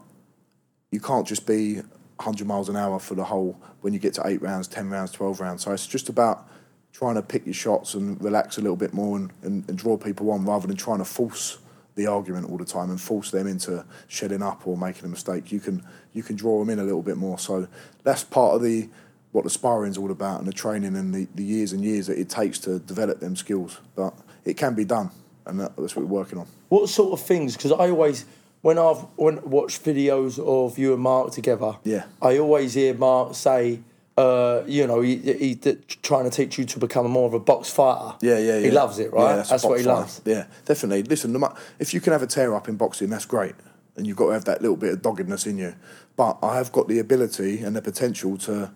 you 0.91 1.01
can't 1.01 1.27
just 1.27 1.47
be 1.47 1.77
100 1.77 2.47
miles 2.47 2.69
an 2.69 2.77
hour 2.77 2.99
for 2.99 3.15
the 3.15 3.25
whole 3.25 3.61
when 3.81 3.93
you 3.93 3.99
get 3.99 4.15
to 4.15 4.27
eight 4.27 4.43
rounds, 4.43 4.69
10 4.69 4.91
rounds, 4.91 5.13
12 5.13 5.41
rounds. 5.41 5.65
So 5.65 5.73
it's 5.73 5.87
just 5.87 6.09
about 6.09 6.49
trying 6.93 7.15
to 7.15 7.23
pick 7.23 7.45
your 7.47 7.55
shots 7.55 7.95
and 7.95 8.21
relax 8.23 8.59
a 8.59 8.61
little 8.61 8.77
bit 8.77 8.93
more 8.93 9.17
and, 9.17 9.33
and, 9.43 9.69
and 9.69 9.79
draw 9.79 9.97
people 9.97 10.31
on 10.31 10.45
rather 10.45 10.67
than 10.67 10.77
trying 10.77 10.99
to 10.99 11.05
force 11.05 11.59
the 11.95 12.07
argument 12.07 12.49
all 12.49 12.57
the 12.57 12.65
time 12.65 12.91
and 12.91 13.01
force 13.01 13.31
them 13.31 13.47
into 13.47 13.85
shedding 14.07 14.43
up 14.43 14.67
or 14.67 14.77
making 14.77 15.05
a 15.05 15.09
mistake. 15.09 15.51
You 15.53 15.61
can 15.61 15.83
you 16.13 16.23
can 16.23 16.37
draw 16.37 16.59
them 16.61 16.71
in 16.71 16.79
a 16.79 16.85
little 16.85 17.03
bit 17.03 17.17
more. 17.17 17.39
So 17.39 17.69
that's 18.05 18.25
part 18.25 18.55
of 18.55 18.63
the 18.63 18.89
what 19.33 19.45
the 19.45 19.51
sparring's 19.51 19.99
all 19.99 20.11
about 20.11 20.39
and 20.39 20.49
the 20.49 20.53
training 20.53 20.97
and 20.97 21.15
the, 21.15 21.29
the 21.35 21.45
years 21.45 21.73
and 21.73 21.85
years 21.85 22.07
that 22.07 22.19
it 22.19 22.29
takes 22.31 22.59
to 22.61 22.79
develop 22.79 23.21
them 23.21 23.37
skills. 23.37 23.79
But 23.95 24.15
it 24.45 24.57
can 24.57 24.75
be 24.75 24.85
done, 24.85 25.11
and 25.45 25.61
that, 25.61 25.77
that's 25.77 25.95
what 25.95 26.07
we're 26.07 26.19
working 26.19 26.39
on. 26.39 26.47
What 26.69 26.89
sort 26.89 27.19
of 27.19 27.25
things? 27.27 27.57
Because 27.57 27.73
I 27.73 27.91
always, 27.91 28.25
when 28.63 28.79
I've 28.79 28.99
when 29.17 29.43
watched 29.49 29.85
videos 29.85 30.39
of 30.39 30.79
you 30.79 30.95
and 30.95 31.03
Mark 31.03 31.33
together, 31.33 31.77
Yeah. 31.85 32.05
I 32.23 32.39
always 32.39 32.75
hear 32.75 32.95
Mark 32.95 33.35
say, 33.35 33.81
uh, 34.19 34.65
you 34.67 34.85
know, 34.85 35.01
he, 35.01 35.17
he's 35.17 35.59
trying 36.03 36.25
to 36.25 36.31
teach 36.31 36.59
you 36.59 36.65
to 36.65 36.81
become 36.81 37.09
more 37.09 37.29
of 37.29 37.35
a 37.35 37.39
box 37.39 37.71
fighter. 37.71 38.17
Yeah, 38.21 38.39
yeah, 38.39 38.59
yeah. 38.59 38.61
He 38.61 38.71
loves 38.73 38.99
it, 38.99 39.13
right? 39.13 39.37
Yeah, 39.37 39.43
that's 39.43 39.63
a 39.63 39.69
what 39.69 39.79
he 39.79 39.87
loves. 39.87 40.21
Yeah, 40.25 40.47
definitely. 40.65 41.05
Listen, 41.05 41.41
if 41.79 41.95
you 41.95 42.01
can 42.01 42.13
have 42.13 42.23
a 42.23 42.27
tear 42.27 42.53
up 42.55 42.69
in 42.69 42.77
boxing, 42.77 43.11
that's 43.11 43.27
great, 43.27 43.55
and 43.95 44.09
you've 44.09 44.17
got 44.17 44.27
to 44.27 44.33
have 44.33 44.45
that 44.47 44.61
little 44.61 44.77
bit 44.77 44.93
of 44.93 45.03
doggedness 45.03 45.47
in 45.47 45.59
you. 45.59 45.75
But 46.17 46.39
I 46.43 46.57
have 46.57 46.73
got 46.73 46.89
the 46.89 46.99
ability 46.99 47.63
and 47.63 47.77
the 47.77 47.83
potential 47.83 48.37
to 48.39 48.73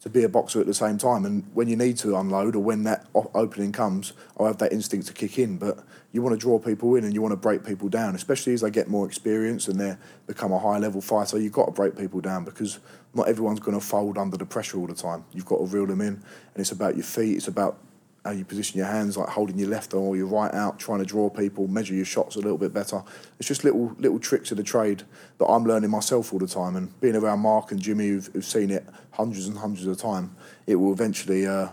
to 0.00 0.10
be 0.10 0.22
a 0.22 0.28
boxer 0.28 0.60
at 0.60 0.66
the 0.66 0.74
same 0.74 0.98
time. 0.98 1.24
And 1.24 1.44
when 1.54 1.66
you 1.66 1.76
need 1.76 1.96
to 1.98 2.16
unload 2.16 2.54
or 2.54 2.60
when 2.60 2.82
that 2.84 3.06
opening 3.14 3.72
comes, 3.72 4.12
I 4.38 4.44
have 4.44 4.58
that 4.58 4.72
instinct 4.72 5.06
to 5.06 5.14
kick 5.14 5.38
in. 5.38 5.56
But 5.56 5.78
you 6.12 6.20
want 6.20 6.34
to 6.34 6.38
draw 6.38 6.58
people 6.58 6.94
in 6.96 7.04
and 7.04 7.14
you 7.14 7.22
want 7.22 7.32
to 7.32 7.36
break 7.36 7.64
people 7.64 7.88
down, 7.88 8.14
especially 8.14 8.52
as 8.52 8.60
they 8.60 8.70
get 8.70 8.88
more 8.88 9.06
experience 9.06 9.66
and 9.66 9.80
they 9.80 9.96
become 10.26 10.52
a 10.52 10.58
high 10.58 10.78
level 10.78 11.00
fighter. 11.00 11.38
You've 11.38 11.52
got 11.52 11.66
to 11.66 11.72
break 11.72 11.96
people 11.96 12.20
down 12.20 12.44
because 12.44 12.78
not 13.14 13.28
everyone's 13.28 13.60
going 13.60 13.78
to 13.78 13.84
fold 13.84 14.18
under 14.18 14.36
the 14.36 14.44
pressure 14.44 14.78
all 14.78 14.86
the 14.86 14.94
time. 14.94 15.24
You've 15.32 15.46
got 15.46 15.58
to 15.58 15.66
reel 15.66 15.86
them 15.86 16.00
in, 16.00 16.08
and 16.08 16.22
it's 16.56 16.72
about 16.72 16.96
your 16.96 17.04
feet. 17.04 17.36
It's 17.36 17.48
about 17.48 17.78
how 18.24 18.30
you 18.30 18.44
position 18.44 18.78
your 18.78 18.86
hands, 18.86 19.16
like 19.16 19.28
holding 19.28 19.58
your 19.58 19.68
left 19.68 19.92
or 19.92 20.16
your 20.16 20.26
right 20.26 20.52
out, 20.54 20.78
trying 20.78 21.00
to 21.00 21.04
draw 21.04 21.28
people, 21.28 21.68
measure 21.68 21.94
your 21.94 22.04
shots 22.04 22.36
a 22.36 22.40
little 22.40 22.56
bit 22.56 22.72
better. 22.72 23.02
It's 23.38 23.48
just 23.48 23.64
little 23.64 23.94
little 23.98 24.18
tricks 24.18 24.50
of 24.50 24.56
the 24.56 24.62
trade 24.62 25.02
that 25.38 25.46
I'm 25.46 25.64
learning 25.64 25.90
myself 25.90 26.32
all 26.32 26.38
the 26.38 26.46
time. 26.46 26.76
And 26.76 26.98
being 27.00 27.16
around 27.16 27.40
Mark 27.40 27.70
and 27.70 27.80
Jimmy, 27.80 28.08
who've, 28.08 28.26
who've 28.28 28.44
seen 28.44 28.70
it 28.70 28.86
hundreds 29.12 29.46
and 29.46 29.58
hundreds 29.58 29.86
of 29.86 29.98
time, 29.98 30.34
it 30.66 30.76
will 30.76 30.92
eventually 30.92 31.46
uh, 31.46 31.68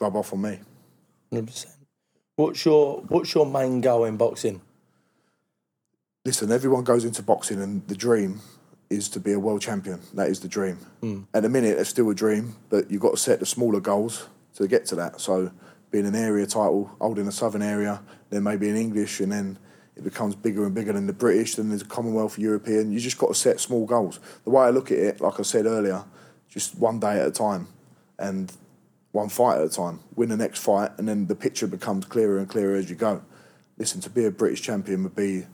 rub 0.00 0.16
off 0.16 0.32
on 0.32 0.42
me. 0.42 0.58
Hundred 1.30 1.46
percent. 1.46 1.74
What's 2.36 2.64
your 2.64 3.02
What's 3.08 3.34
your 3.34 3.46
main 3.46 3.80
goal 3.80 4.04
in 4.04 4.16
boxing? 4.16 4.60
Listen, 6.24 6.50
everyone 6.52 6.84
goes 6.84 7.04
into 7.04 7.22
boxing, 7.22 7.60
and 7.60 7.86
the 7.88 7.96
dream 7.96 8.40
is 8.90 9.08
to 9.08 9.20
be 9.20 9.32
a 9.32 9.38
world 9.38 9.60
champion. 9.60 10.00
That 10.14 10.28
is 10.28 10.40
the 10.40 10.48
dream. 10.48 10.78
At 11.34 11.42
the 11.42 11.48
minute, 11.48 11.78
it's 11.78 11.90
still 11.90 12.10
a 12.10 12.14
dream, 12.14 12.56
but 12.68 12.90
you've 12.90 13.00
got 13.00 13.12
to 13.12 13.16
set 13.16 13.40
the 13.40 13.46
smaller 13.46 13.80
goals 13.80 14.28
to 14.54 14.68
get 14.68 14.84
to 14.86 14.94
that. 14.96 15.20
So, 15.20 15.50
being 15.92 16.06
an 16.06 16.16
area 16.16 16.46
title, 16.46 16.90
holding 17.00 17.28
a 17.28 17.32
southern 17.32 17.62
area, 17.62 18.02
then 18.30 18.42
maybe 18.42 18.68
an 18.68 18.76
English, 18.76 19.20
and 19.20 19.30
then 19.30 19.58
it 19.94 20.02
becomes 20.02 20.34
bigger 20.34 20.64
and 20.64 20.74
bigger 20.74 20.94
than 20.94 21.06
the 21.06 21.12
British. 21.12 21.54
Then 21.54 21.68
there's 21.68 21.82
a 21.82 21.84
Commonwealth, 21.86 22.38
European. 22.38 22.90
You 22.90 22.98
just 22.98 23.18
got 23.18 23.28
to 23.28 23.34
set 23.34 23.60
small 23.60 23.86
goals. 23.86 24.18
The 24.44 24.50
way 24.50 24.64
I 24.64 24.70
look 24.70 24.90
at 24.90 24.98
it, 24.98 25.20
like 25.20 25.38
I 25.38 25.42
said 25.42 25.66
earlier, 25.66 26.02
just 26.48 26.76
one 26.76 26.98
day 26.98 27.20
at 27.20 27.26
a 27.28 27.30
time, 27.30 27.68
and 28.18 28.50
one 29.12 29.28
fight 29.28 29.58
at 29.58 29.64
a 29.64 29.68
time, 29.68 30.00
win 30.16 30.30
the 30.30 30.36
next 30.36 30.60
fight, 30.60 30.90
and 30.96 31.06
then 31.06 31.26
the 31.26 31.34
picture 31.34 31.66
becomes 31.66 32.06
clearer 32.06 32.38
and 32.38 32.48
clearer 32.48 32.74
as 32.74 32.88
you 32.88 32.96
go. 32.96 33.22
Listen, 33.76 34.00
to 34.00 34.10
be 34.10 34.24
a 34.24 34.30
British 34.30 34.62
champion 34.62 35.02
would 35.02 35.14
be 35.14 35.44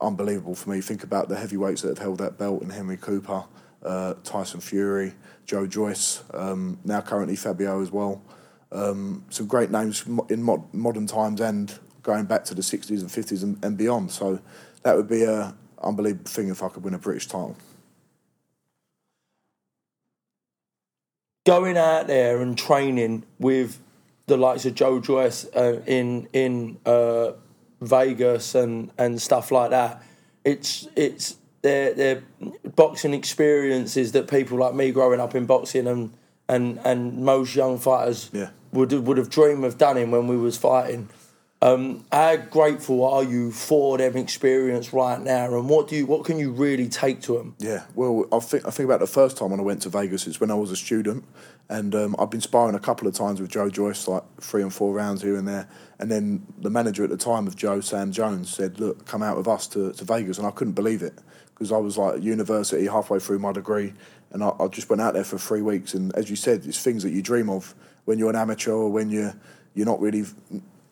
unbelievable 0.00 0.56
for 0.56 0.70
me. 0.70 0.80
Think 0.80 1.04
about 1.04 1.28
the 1.28 1.36
heavyweights 1.36 1.82
that 1.82 1.88
have 1.88 1.98
held 1.98 2.18
that 2.18 2.36
belt 2.36 2.62
and 2.62 2.72
Henry 2.72 2.96
Cooper, 2.96 3.44
uh, 3.84 4.14
Tyson 4.24 4.60
Fury, 4.60 5.14
Joe 5.46 5.66
Joyce, 5.66 6.22
um, 6.34 6.78
now 6.84 7.00
currently 7.00 7.36
Fabio 7.36 7.80
as 7.80 7.92
well. 7.92 8.20
Um, 8.70 9.24
some 9.30 9.46
great 9.46 9.70
names 9.70 10.04
in 10.28 10.42
mod- 10.42 10.74
modern 10.74 11.06
times 11.06 11.40
and 11.40 11.78
going 12.02 12.26
back 12.26 12.44
to 12.46 12.54
the 12.54 12.62
60s 12.62 13.00
and 13.00 13.08
50s 13.08 13.42
and, 13.42 13.62
and 13.64 13.76
beyond. 13.76 14.10
So 14.10 14.40
that 14.82 14.96
would 14.96 15.08
be 15.08 15.22
a 15.22 15.54
unbelievable 15.82 16.30
thing 16.30 16.48
if 16.48 16.62
I 16.62 16.68
could 16.68 16.84
win 16.84 16.94
a 16.94 16.98
British 16.98 17.26
title. 17.26 17.56
Going 21.46 21.78
out 21.78 22.06
there 22.06 22.42
and 22.42 22.58
training 22.58 23.24
with 23.38 23.80
the 24.26 24.36
likes 24.36 24.66
of 24.66 24.74
Joe 24.74 25.00
Joyce 25.00 25.46
uh, 25.56 25.80
in 25.86 26.28
in 26.34 26.78
uh, 26.84 27.32
Vegas 27.80 28.54
and, 28.54 28.90
and 28.98 29.20
stuff 29.20 29.50
like 29.50 29.70
that, 29.70 30.02
it's 30.44 30.88
it's 30.94 31.36
they're, 31.62 31.94
they're 31.94 32.22
boxing 32.76 33.14
experiences 33.14 34.12
that 34.12 34.28
people 34.28 34.58
like 34.58 34.74
me 34.74 34.92
growing 34.92 35.20
up 35.20 35.34
in 35.34 35.46
boxing 35.46 35.86
and 35.86 36.12
and, 36.48 36.80
and 36.84 37.18
most 37.18 37.54
young 37.54 37.78
fighters 37.78 38.30
Yeah. 38.32 38.50
would 38.72 38.92
would 38.92 39.18
have 39.18 39.30
dreamed 39.30 39.64
of 39.64 39.78
done 39.78 40.10
when 40.10 40.26
we 40.26 40.36
was 40.36 40.56
fighting. 40.56 41.08
Um, 41.60 42.04
how 42.12 42.36
grateful 42.36 43.04
are 43.04 43.24
you 43.24 43.50
for 43.50 43.98
them 43.98 44.16
experience 44.16 44.92
right 44.92 45.20
now, 45.20 45.46
and 45.58 45.68
what 45.68 45.88
do 45.88 45.96
you 45.96 46.06
what 46.06 46.24
can 46.24 46.38
you 46.38 46.52
really 46.52 46.88
take 46.88 47.20
to 47.22 47.36
them? 47.36 47.56
Yeah, 47.58 47.82
well, 47.96 48.26
I 48.32 48.38
think 48.38 48.64
I 48.64 48.70
think 48.70 48.86
about 48.86 49.00
the 49.00 49.08
first 49.08 49.36
time 49.36 49.50
when 49.50 49.58
I 49.58 49.64
went 49.64 49.82
to 49.82 49.88
Vegas. 49.88 50.28
It's 50.28 50.38
when 50.40 50.52
I 50.52 50.54
was 50.54 50.70
a 50.70 50.76
student, 50.76 51.24
and 51.68 51.96
um, 51.96 52.14
I've 52.16 52.30
been 52.30 52.40
sparring 52.40 52.76
a 52.76 52.78
couple 52.78 53.08
of 53.08 53.14
times 53.14 53.40
with 53.40 53.50
Joe 53.50 53.68
Joyce, 53.70 54.06
like 54.06 54.22
three 54.40 54.62
and 54.62 54.72
four 54.72 54.94
rounds 54.94 55.20
here 55.22 55.34
and 55.36 55.48
there. 55.48 55.68
And 55.98 56.08
then 56.12 56.46
the 56.60 56.70
manager 56.70 57.02
at 57.02 57.10
the 57.10 57.16
time 57.16 57.48
of 57.48 57.56
Joe, 57.56 57.80
Sam 57.80 58.12
Jones, 58.12 58.50
said, 58.54 58.78
"Look, 58.78 59.04
come 59.04 59.24
out 59.24 59.36
with 59.36 59.48
us 59.48 59.66
to, 59.68 59.92
to 59.94 60.04
Vegas," 60.04 60.38
and 60.38 60.46
I 60.46 60.52
couldn't 60.52 60.74
believe 60.74 61.02
it 61.02 61.18
because 61.58 61.72
I 61.72 61.78
was 61.78 61.98
like 61.98 62.16
at 62.16 62.22
university, 62.22 62.86
halfway 62.86 63.18
through 63.18 63.40
my 63.40 63.52
degree, 63.52 63.92
and 64.30 64.44
I, 64.44 64.52
I 64.60 64.68
just 64.68 64.88
went 64.88 65.02
out 65.02 65.14
there 65.14 65.24
for 65.24 65.38
three 65.38 65.62
weeks. 65.62 65.94
And 65.94 66.14
as 66.14 66.30
you 66.30 66.36
said, 66.36 66.64
it's 66.64 66.80
things 66.80 67.02
that 67.02 67.10
you 67.10 67.20
dream 67.20 67.50
of 67.50 67.74
when 68.04 68.18
you're 68.18 68.30
an 68.30 68.36
amateur 68.36 68.72
or 68.72 68.90
when 68.90 69.10
you're 69.10 69.34
you're 69.74 69.86
not 69.86 70.00
really 70.00 70.24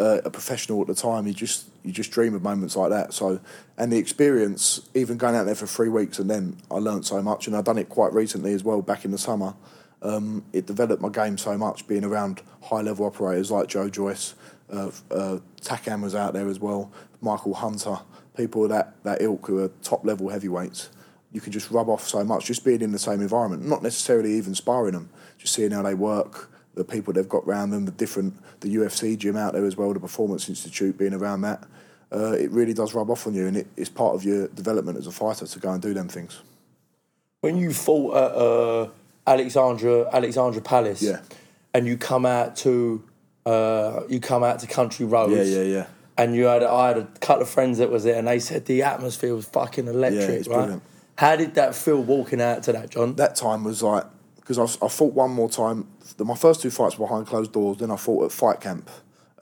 uh, 0.00 0.20
a 0.24 0.30
professional 0.30 0.80
at 0.80 0.88
the 0.88 0.94
time. 0.94 1.26
You 1.26 1.34
just 1.34 1.68
you 1.84 1.92
just 1.92 2.10
dream 2.10 2.34
of 2.34 2.42
moments 2.42 2.74
like 2.74 2.90
that. 2.90 3.14
So, 3.14 3.40
and 3.78 3.92
the 3.92 3.98
experience, 3.98 4.80
even 4.94 5.18
going 5.18 5.36
out 5.36 5.46
there 5.46 5.54
for 5.54 5.66
three 5.66 5.88
weeks, 5.88 6.18
and 6.18 6.28
then 6.28 6.56
I 6.70 6.76
learnt 6.76 7.06
so 7.06 7.22
much, 7.22 7.46
and 7.46 7.56
I've 7.56 7.64
done 7.64 7.78
it 7.78 7.88
quite 7.88 8.12
recently 8.12 8.52
as 8.52 8.64
well, 8.64 8.82
back 8.82 9.04
in 9.04 9.12
the 9.12 9.18
summer. 9.18 9.54
Um, 10.02 10.44
it 10.52 10.66
developed 10.66 11.00
my 11.00 11.08
game 11.08 11.38
so 11.38 11.56
much, 11.56 11.86
being 11.86 12.04
around 12.04 12.42
high 12.62 12.82
level 12.82 13.06
operators 13.06 13.50
like 13.50 13.68
Joe 13.68 13.88
Joyce, 13.88 14.34
uh, 14.70 14.90
uh, 15.10 15.38
Takam 15.60 16.02
was 16.02 16.14
out 16.14 16.32
there 16.32 16.48
as 16.48 16.60
well, 16.60 16.92
Michael 17.20 17.54
Hunter, 17.54 17.98
people 18.36 18.64
of 18.64 18.70
that 18.70 18.94
that 19.04 19.22
ilk 19.22 19.46
who 19.46 19.58
are 19.62 19.68
top 19.82 20.04
level 20.04 20.28
heavyweights. 20.28 20.90
You 21.32 21.40
can 21.40 21.52
just 21.52 21.70
rub 21.70 21.88
off 21.88 22.06
so 22.08 22.24
much 22.24 22.46
just 22.46 22.64
being 22.64 22.80
in 22.80 22.92
the 22.92 22.98
same 22.98 23.20
environment, 23.20 23.66
not 23.66 23.82
necessarily 23.82 24.32
even 24.34 24.54
sparring 24.54 24.92
them, 24.92 25.10
just 25.38 25.54
seeing 25.54 25.70
how 25.72 25.82
they 25.82 25.94
work, 25.94 26.50
the 26.74 26.84
people 26.84 27.12
they've 27.12 27.28
got 27.28 27.44
around 27.44 27.70
them, 27.70 27.84
the 27.84 27.90
different, 27.92 28.34
the 28.60 28.74
UFC 28.76 29.18
gym 29.18 29.36
out 29.36 29.52
there 29.52 29.66
as 29.66 29.76
well, 29.76 29.92
the 29.92 30.00
Performance 30.00 30.48
Institute, 30.48 30.96
being 30.96 31.12
around 31.12 31.42
that, 31.42 31.64
uh, 32.12 32.32
it 32.32 32.50
really 32.52 32.72
does 32.72 32.94
rub 32.94 33.10
off 33.10 33.26
on 33.26 33.34
you, 33.34 33.46
and 33.48 33.56
it, 33.56 33.66
it's 33.76 33.90
part 33.90 34.14
of 34.14 34.24
your 34.24 34.48
development 34.48 34.96
as 34.96 35.06
a 35.06 35.10
fighter 35.12 35.46
to 35.46 35.58
go 35.58 35.70
and 35.72 35.82
do 35.82 35.92
them 35.92 36.08
things. 36.08 36.40
When 37.40 37.56
you 37.56 37.72
fought 37.74 38.16
at 38.16 38.32
uh, 38.36 38.88
Alexandra 39.26 40.08
Alexandra 40.14 40.62
Palace, 40.62 41.02
Yeah. 41.02 41.20
and 41.74 41.86
you 41.86 41.96
come 41.98 42.24
out 42.24 42.56
to 42.58 43.02
uh, 43.44 44.00
you 44.08 44.20
come 44.20 44.42
out 44.42 44.60
to 44.60 44.66
Country 44.66 45.04
Roads, 45.04 45.50
Yeah, 45.50 45.60
yeah, 45.62 45.72
yeah. 45.78 45.86
And 46.18 46.34
you 46.34 46.44
had 46.44 46.62
I 46.62 46.88
had 46.88 46.98
a 46.98 47.04
couple 47.20 47.42
of 47.42 47.48
friends 47.48 47.78
that 47.78 47.90
was 47.90 48.04
there, 48.04 48.16
and 48.16 48.28
they 48.28 48.38
said 48.38 48.66
the 48.66 48.82
atmosphere 48.82 49.34
was 49.34 49.46
fucking 49.46 49.86
electric. 49.86 50.28
Yeah, 50.28 50.34
it's 50.34 50.48
right? 50.48 50.56
brilliant. 50.56 50.82
How 51.16 51.36
did 51.36 51.54
that 51.54 51.74
feel 51.74 52.02
walking 52.02 52.40
out 52.40 52.62
to 52.64 52.72
that, 52.72 52.90
John? 52.90 53.14
That 53.16 53.36
time 53.36 53.64
was 53.64 53.82
like 53.82 54.04
because 54.36 54.58
I, 54.58 54.84
I 54.84 54.88
fought 54.88 55.12
one 55.12 55.30
more 55.30 55.50
time. 55.50 55.88
My 56.18 56.36
first 56.36 56.62
two 56.62 56.70
fights 56.70 56.98
were 56.98 57.06
behind 57.06 57.26
closed 57.26 57.52
doors. 57.52 57.78
Then 57.78 57.90
I 57.90 57.96
fought 57.96 58.24
at 58.24 58.32
fight 58.32 58.60
camp 58.60 58.88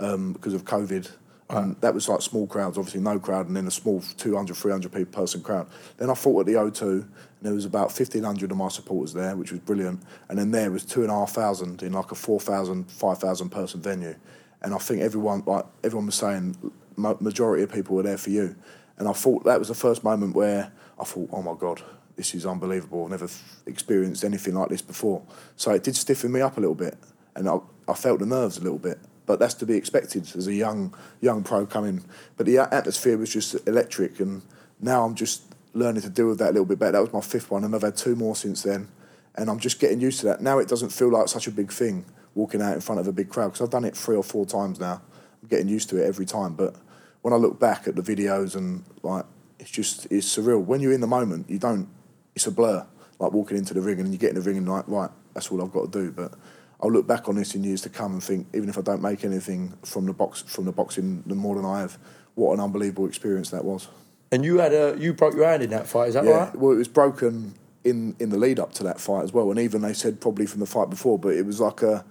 um, 0.00 0.32
because 0.32 0.54
of 0.54 0.64
COVID. 0.64 1.10
And 1.50 1.76
that 1.82 1.92
was 1.92 2.08
like 2.08 2.22
small 2.22 2.46
crowds, 2.46 2.78
obviously 2.78 3.00
no 3.02 3.18
crowd, 3.18 3.46
and 3.48 3.56
then 3.56 3.66
a 3.66 3.70
small 3.70 4.00
200, 4.16 4.56
300 4.56 4.90
people 4.90 5.12
person 5.12 5.42
crowd. 5.42 5.68
Then 5.98 6.08
I 6.08 6.14
fought 6.14 6.40
at 6.40 6.46
the 6.46 6.54
O2, 6.54 6.82
and 6.82 7.12
there 7.42 7.52
was 7.52 7.66
about 7.66 7.96
1,500 7.96 8.50
of 8.50 8.56
my 8.56 8.68
supporters 8.68 9.12
there, 9.12 9.36
which 9.36 9.52
was 9.52 9.60
brilliant. 9.60 10.02
And 10.28 10.38
then 10.38 10.50
there 10.52 10.70
was 10.70 10.86
two 10.86 11.02
and 11.02 11.10
a 11.10 11.14
half 11.14 11.32
thousand 11.32 11.82
in 11.82 11.92
like 11.92 12.10
a 12.10 12.14
4,000, 12.14 12.90
5,000 12.90 13.50
person 13.50 13.80
venue. 13.80 14.14
And 14.64 14.74
I 14.74 14.78
think 14.78 15.02
everyone, 15.02 15.42
like 15.46 15.66
everyone 15.84 16.06
was 16.06 16.14
saying, 16.14 16.56
majority 16.96 17.62
of 17.62 17.70
people 17.70 17.94
were 17.94 18.02
there 18.02 18.16
for 18.16 18.30
you. 18.30 18.56
And 18.96 19.06
I 19.06 19.12
thought 19.12 19.44
that 19.44 19.58
was 19.58 19.68
the 19.68 19.74
first 19.74 20.02
moment 20.02 20.34
where 20.34 20.72
I 20.98 21.04
thought, 21.04 21.28
oh 21.32 21.42
my 21.42 21.54
God, 21.54 21.82
this 22.16 22.34
is 22.34 22.46
unbelievable. 22.46 23.04
I've 23.04 23.10
never 23.10 23.28
experienced 23.66 24.24
anything 24.24 24.54
like 24.54 24.70
this 24.70 24.80
before. 24.80 25.22
So 25.56 25.70
it 25.72 25.82
did 25.84 25.96
stiffen 25.96 26.32
me 26.32 26.40
up 26.40 26.56
a 26.56 26.60
little 26.60 26.74
bit, 26.74 26.96
and 27.36 27.46
I, 27.46 27.58
I 27.86 27.92
felt 27.92 28.20
the 28.20 28.26
nerves 28.26 28.56
a 28.56 28.62
little 28.62 28.78
bit. 28.78 28.98
But 29.26 29.38
that's 29.38 29.54
to 29.54 29.66
be 29.66 29.74
expected 29.74 30.30
as 30.34 30.46
a 30.46 30.54
young 30.54 30.94
young 31.20 31.42
pro 31.42 31.66
coming. 31.66 32.04
But 32.36 32.46
the 32.46 32.58
atmosphere 32.58 33.18
was 33.18 33.30
just 33.30 33.68
electric, 33.68 34.18
and 34.20 34.42
now 34.80 35.04
I'm 35.04 35.14
just 35.14 35.42
learning 35.74 36.02
to 36.02 36.10
deal 36.10 36.28
with 36.28 36.38
that 36.38 36.50
a 36.50 36.52
little 36.52 36.64
bit 36.64 36.78
better. 36.78 36.92
That 36.92 37.02
was 37.02 37.12
my 37.12 37.20
fifth 37.20 37.50
one, 37.50 37.64
and 37.64 37.74
I've 37.74 37.82
had 37.82 37.96
two 37.96 38.16
more 38.16 38.36
since 38.36 38.62
then, 38.62 38.88
and 39.34 39.50
I'm 39.50 39.58
just 39.58 39.78
getting 39.78 40.00
used 40.00 40.20
to 40.20 40.26
that. 40.26 40.40
Now 40.40 40.58
it 40.58 40.68
doesn't 40.68 40.90
feel 40.90 41.10
like 41.10 41.28
such 41.28 41.48
a 41.48 41.50
big 41.50 41.72
thing 41.72 42.06
walking 42.34 42.60
out 42.62 42.74
in 42.74 42.80
front 42.80 43.00
of 43.00 43.06
a 43.06 43.12
big 43.12 43.28
crowd 43.28 43.48
because 43.48 43.60
I've 43.62 43.70
done 43.70 43.84
it 43.84 43.96
three 43.96 44.16
or 44.16 44.24
four 44.24 44.46
times 44.46 44.80
now. 44.80 45.00
I'm 45.42 45.48
getting 45.48 45.68
used 45.68 45.90
to 45.90 46.02
it 46.02 46.06
every 46.06 46.26
time, 46.26 46.54
but 46.54 46.74
when 47.22 47.32
I 47.32 47.36
look 47.36 47.58
back 47.58 47.86
at 47.88 47.96
the 47.96 48.02
videos 48.02 48.54
and 48.54 48.84
like 49.02 49.24
it's 49.58 49.70
just 49.70 50.06
it's 50.10 50.36
surreal. 50.36 50.62
When 50.62 50.80
you're 50.80 50.92
in 50.92 51.00
the 51.00 51.06
moment, 51.06 51.48
you 51.48 51.58
don't. 51.58 51.88
It's 52.34 52.46
a 52.46 52.50
blur. 52.50 52.86
Like 53.18 53.32
walking 53.32 53.56
into 53.56 53.74
the 53.74 53.80
ring 53.80 54.00
and 54.00 54.12
you 54.12 54.18
get 54.18 54.30
in 54.30 54.34
the 54.34 54.40
ring 54.42 54.58
and 54.58 54.68
like 54.68 54.84
right, 54.88 55.10
that's 55.32 55.50
all 55.50 55.62
I've 55.62 55.72
got 55.72 55.92
to 55.92 56.02
do. 56.02 56.10
But 56.10 56.34
I'll 56.82 56.90
look 56.90 57.06
back 57.06 57.28
on 57.28 57.36
this 57.36 57.54
in 57.54 57.64
years 57.64 57.80
to 57.82 57.88
come 57.88 58.12
and 58.12 58.22
think, 58.22 58.48
even 58.52 58.68
if 58.68 58.76
I 58.76 58.82
don't 58.82 59.00
make 59.00 59.24
anything 59.24 59.72
from 59.84 60.06
the 60.06 60.12
box 60.12 60.42
from 60.42 60.64
the 60.64 60.72
boxing, 60.72 61.22
the 61.26 61.34
more 61.34 61.56
than 61.56 61.64
I 61.64 61.80
have, 61.80 61.96
what 62.34 62.52
an 62.52 62.60
unbelievable 62.60 63.06
experience 63.06 63.50
that 63.50 63.64
was. 63.64 63.88
And 64.32 64.44
you 64.44 64.58
had 64.58 64.72
a 64.72 64.96
you 64.98 65.14
broke 65.14 65.34
your 65.34 65.46
hand 65.46 65.62
in 65.62 65.70
that 65.70 65.86
fight, 65.86 66.08
is 66.08 66.14
that 66.14 66.24
Yeah, 66.24 66.46
right? 66.46 66.56
well, 66.56 66.72
it 66.72 66.76
was 66.76 66.88
broken 66.88 67.54
in 67.84 68.16
in 68.18 68.30
the 68.30 68.38
lead 68.38 68.58
up 68.58 68.72
to 68.74 68.82
that 68.84 69.00
fight 69.00 69.22
as 69.22 69.32
well, 69.32 69.50
and 69.50 69.60
even 69.60 69.82
they 69.82 69.92
said 69.92 70.20
probably 70.20 70.46
from 70.46 70.60
the 70.60 70.66
fight 70.66 70.90
before, 70.90 71.18
but 71.18 71.34
it 71.34 71.46
was 71.46 71.60
like 71.60 71.82
a 71.82 72.04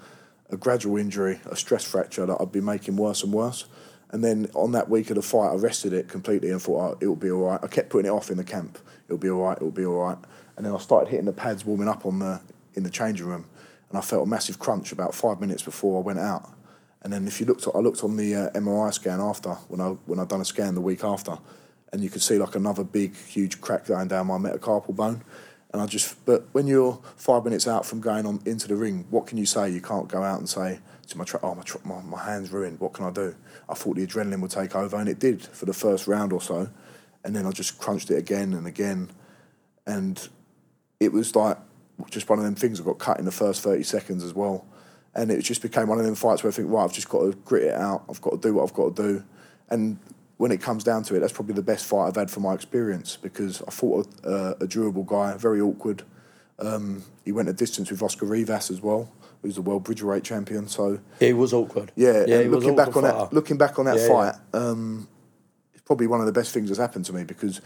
a 0.49 0.57
gradual 0.57 0.97
injury, 0.97 1.39
a 1.45 1.55
stress 1.55 1.83
fracture 1.83 2.25
that 2.25 2.37
I'd 2.39 2.51
been 2.51 2.65
making 2.65 2.95
worse 2.95 3.23
and 3.23 3.33
worse. 3.33 3.65
And 4.11 4.23
then 4.23 4.47
on 4.53 4.73
that 4.73 4.89
week 4.89 5.09
of 5.09 5.15
the 5.15 5.23
fight, 5.23 5.49
I 5.49 5.55
rested 5.55 5.91
it 5.91 6.07
completely 6.07 6.51
and 6.51 6.61
thought 6.61 6.91
oh, 6.93 6.97
it'll 7.01 7.15
be 7.15 7.31
all 7.31 7.41
right. 7.41 7.59
I 7.63 7.67
kept 7.67 7.89
putting 7.89 8.11
it 8.11 8.13
off 8.13 8.29
in 8.29 8.37
the 8.37 8.43
camp. 8.43 8.77
It'll 9.07 9.17
be 9.17 9.29
all 9.29 9.41
right. 9.41 9.57
It'll 9.57 9.71
be 9.71 9.85
all 9.85 9.95
right. 9.95 10.17
And 10.55 10.65
then 10.65 10.73
I 10.73 10.77
started 10.77 11.09
hitting 11.09 11.25
the 11.25 11.33
pads, 11.33 11.65
warming 11.65 11.87
up 11.87 12.05
on 12.05 12.19
the 12.19 12.39
in 12.75 12.83
the 12.83 12.89
changing 12.89 13.25
room, 13.25 13.45
and 13.89 13.97
I 13.97 14.01
felt 14.01 14.27
a 14.27 14.29
massive 14.29 14.59
crunch 14.59 14.91
about 14.91 15.15
five 15.15 15.39
minutes 15.39 15.63
before 15.63 15.99
I 15.99 16.03
went 16.03 16.19
out. 16.19 16.51
And 17.01 17.11
then 17.11 17.27
if 17.27 17.39
you 17.39 17.45
looked, 17.45 17.67
I 17.73 17.79
looked 17.79 18.03
on 18.03 18.15
the 18.15 18.35
uh, 18.35 18.49
MRI 18.51 18.93
scan 18.93 19.19
after 19.19 19.49
when 19.67 19.81
I 19.81 19.89
when 20.05 20.19
I'd 20.19 20.29
done 20.29 20.41
a 20.41 20.45
scan 20.45 20.75
the 20.75 20.81
week 20.81 21.03
after, 21.03 21.37
and 21.91 22.03
you 22.03 22.09
could 22.09 22.21
see 22.21 22.37
like 22.37 22.55
another 22.55 22.83
big, 22.83 23.15
huge 23.15 23.59
crack 23.61 23.87
going 23.87 24.07
down 24.07 24.27
my 24.27 24.37
metacarpal 24.37 24.95
bone. 24.95 25.23
And 25.73 25.81
I 25.81 25.87
just, 25.87 26.23
but 26.25 26.45
when 26.51 26.67
you're 26.67 26.99
five 27.17 27.43
minutes 27.43 27.67
out 27.67 27.83
from 27.83 27.99
going 27.99 28.27
on 28.27 28.39
into 28.45 28.67
the 28.67 28.75
ring, 28.75 29.07
what 29.09 29.25
can 29.25 29.39
you 29.39 29.47
say? 29.47 29.69
You 29.69 29.81
can't 29.81 30.07
go 30.07 30.21
out 30.21 30.37
and 30.37 30.47
say 30.47 30.79
to 31.07 31.17
my, 31.17 31.23
tra- 31.23 31.39
oh, 31.41 31.55
my, 31.55 31.63
tra- 31.63 31.81
my, 31.83 31.99
my 32.01 32.23
hand's 32.23 32.51
ruined. 32.51 32.79
What 32.79 32.93
can 32.93 33.05
I 33.05 33.11
do? 33.11 33.35
I 33.67 33.73
thought 33.73 33.95
the 33.95 34.05
adrenaline 34.05 34.39
would 34.41 34.51
take 34.51 34.75
over, 34.75 34.95
and 34.97 35.09
it 35.09 35.17
did 35.17 35.41
for 35.41 35.65
the 35.65 35.73
first 35.73 36.07
round 36.07 36.31
or 36.31 36.41
so. 36.41 36.69
And 37.23 37.35
then 37.35 37.47
I 37.47 37.51
just 37.51 37.79
crunched 37.79 38.11
it 38.11 38.17
again 38.17 38.53
and 38.53 38.67
again. 38.67 39.09
And 39.87 40.27
it 40.99 41.11
was 41.11 41.35
like 41.35 41.57
just 42.11 42.29
one 42.29 42.37
of 42.37 42.45
them 42.45 42.55
things. 42.55 42.79
I 42.79 42.83
got 42.83 42.99
cut 42.99 43.17
in 43.17 43.25
the 43.25 43.31
first 43.31 43.61
30 43.61 43.81
seconds 43.81 44.23
as 44.23 44.33
well. 44.33 44.65
And 45.15 45.31
it 45.31 45.41
just 45.41 45.61
became 45.61 45.87
one 45.87 45.99
of 45.99 46.05
them 46.05 46.15
fights 46.15 46.43
where 46.43 46.51
I 46.51 46.55
think, 46.55 46.69
right, 46.69 46.83
I've 46.83 46.93
just 46.93 47.09
got 47.09 47.21
to 47.21 47.33
grit 47.45 47.63
it 47.63 47.73
out. 47.73 48.03
I've 48.09 48.21
got 48.21 48.31
to 48.31 48.37
do 48.37 48.53
what 48.53 48.63
I've 48.63 48.73
got 48.73 48.95
to 48.95 49.03
do. 49.03 49.23
And 49.69 49.97
when 50.43 50.51
it 50.51 50.61
comes 50.61 50.83
down 50.83 51.03
to 51.03 51.15
it, 51.15 51.21
that's 51.21 51.31
probably 51.31 51.55
the 51.55 51.61
best 51.61 51.85
fight 51.85 52.05
I've 52.05 52.17
had 52.17 52.29
for 52.29 52.41
my 52.41 52.53
experience 52.53 53.15
because 53.15 53.61
I 53.65 53.71
fought 53.71 54.05
a, 54.25 54.27
uh, 54.27 54.53
a 54.59 54.67
durable 54.67 55.03
guy, 55.03 55.37
very 55.37 55.61
awkward. 55.61 56.03
Um, 56.59 57.03
he 57.23 57.31
went 57.31 57.47
a 57.47 57.53
distance 57.53 57.89
with 57.89 58.03
Oscar 58.03 58.25
Rivas 58.25 58.69
as 58.69 58.81
well, 58.81 59.09
who's 59.41 59.55
the 59.55 59.61
world 59.61 59.85
bridgerweight 59.85 60.25
champion. 60.25 60.67
So 60.67 60.99
Yeah, 61.21 61.27
he 61.27 61.33
was 61.33 61.53
awkward. 61.53 61.93
yeah, 61.95 62.25
yeah, 62.27 62.39
he 62.39 62.43
and 62.43 62.51
was 62.51 62.65
looking 62.65 62.75
back 62.75 62.87
on 62.97 63.03
fighter. 63.03 63.17
that, 63.19 63.31
looking 63.33 63.57
back 63.57 63.79
on 63.79 63.85
that 63.85 63.95
Yeah, 63.95 64.07
fight, 64.09 64.35
Um, 64.53 65.07
it's 65.73 65.83
probably 65.83 66.07
one 66.07 66.19
of 66.19 66.25
the 66.25 66.33
best 66.33 66.53
things 66.53 66.67
that's 66.67 66.77
happened 66.77 67.05
to 67.05 67.13
me 67.13 67.23
because 67.23 67.61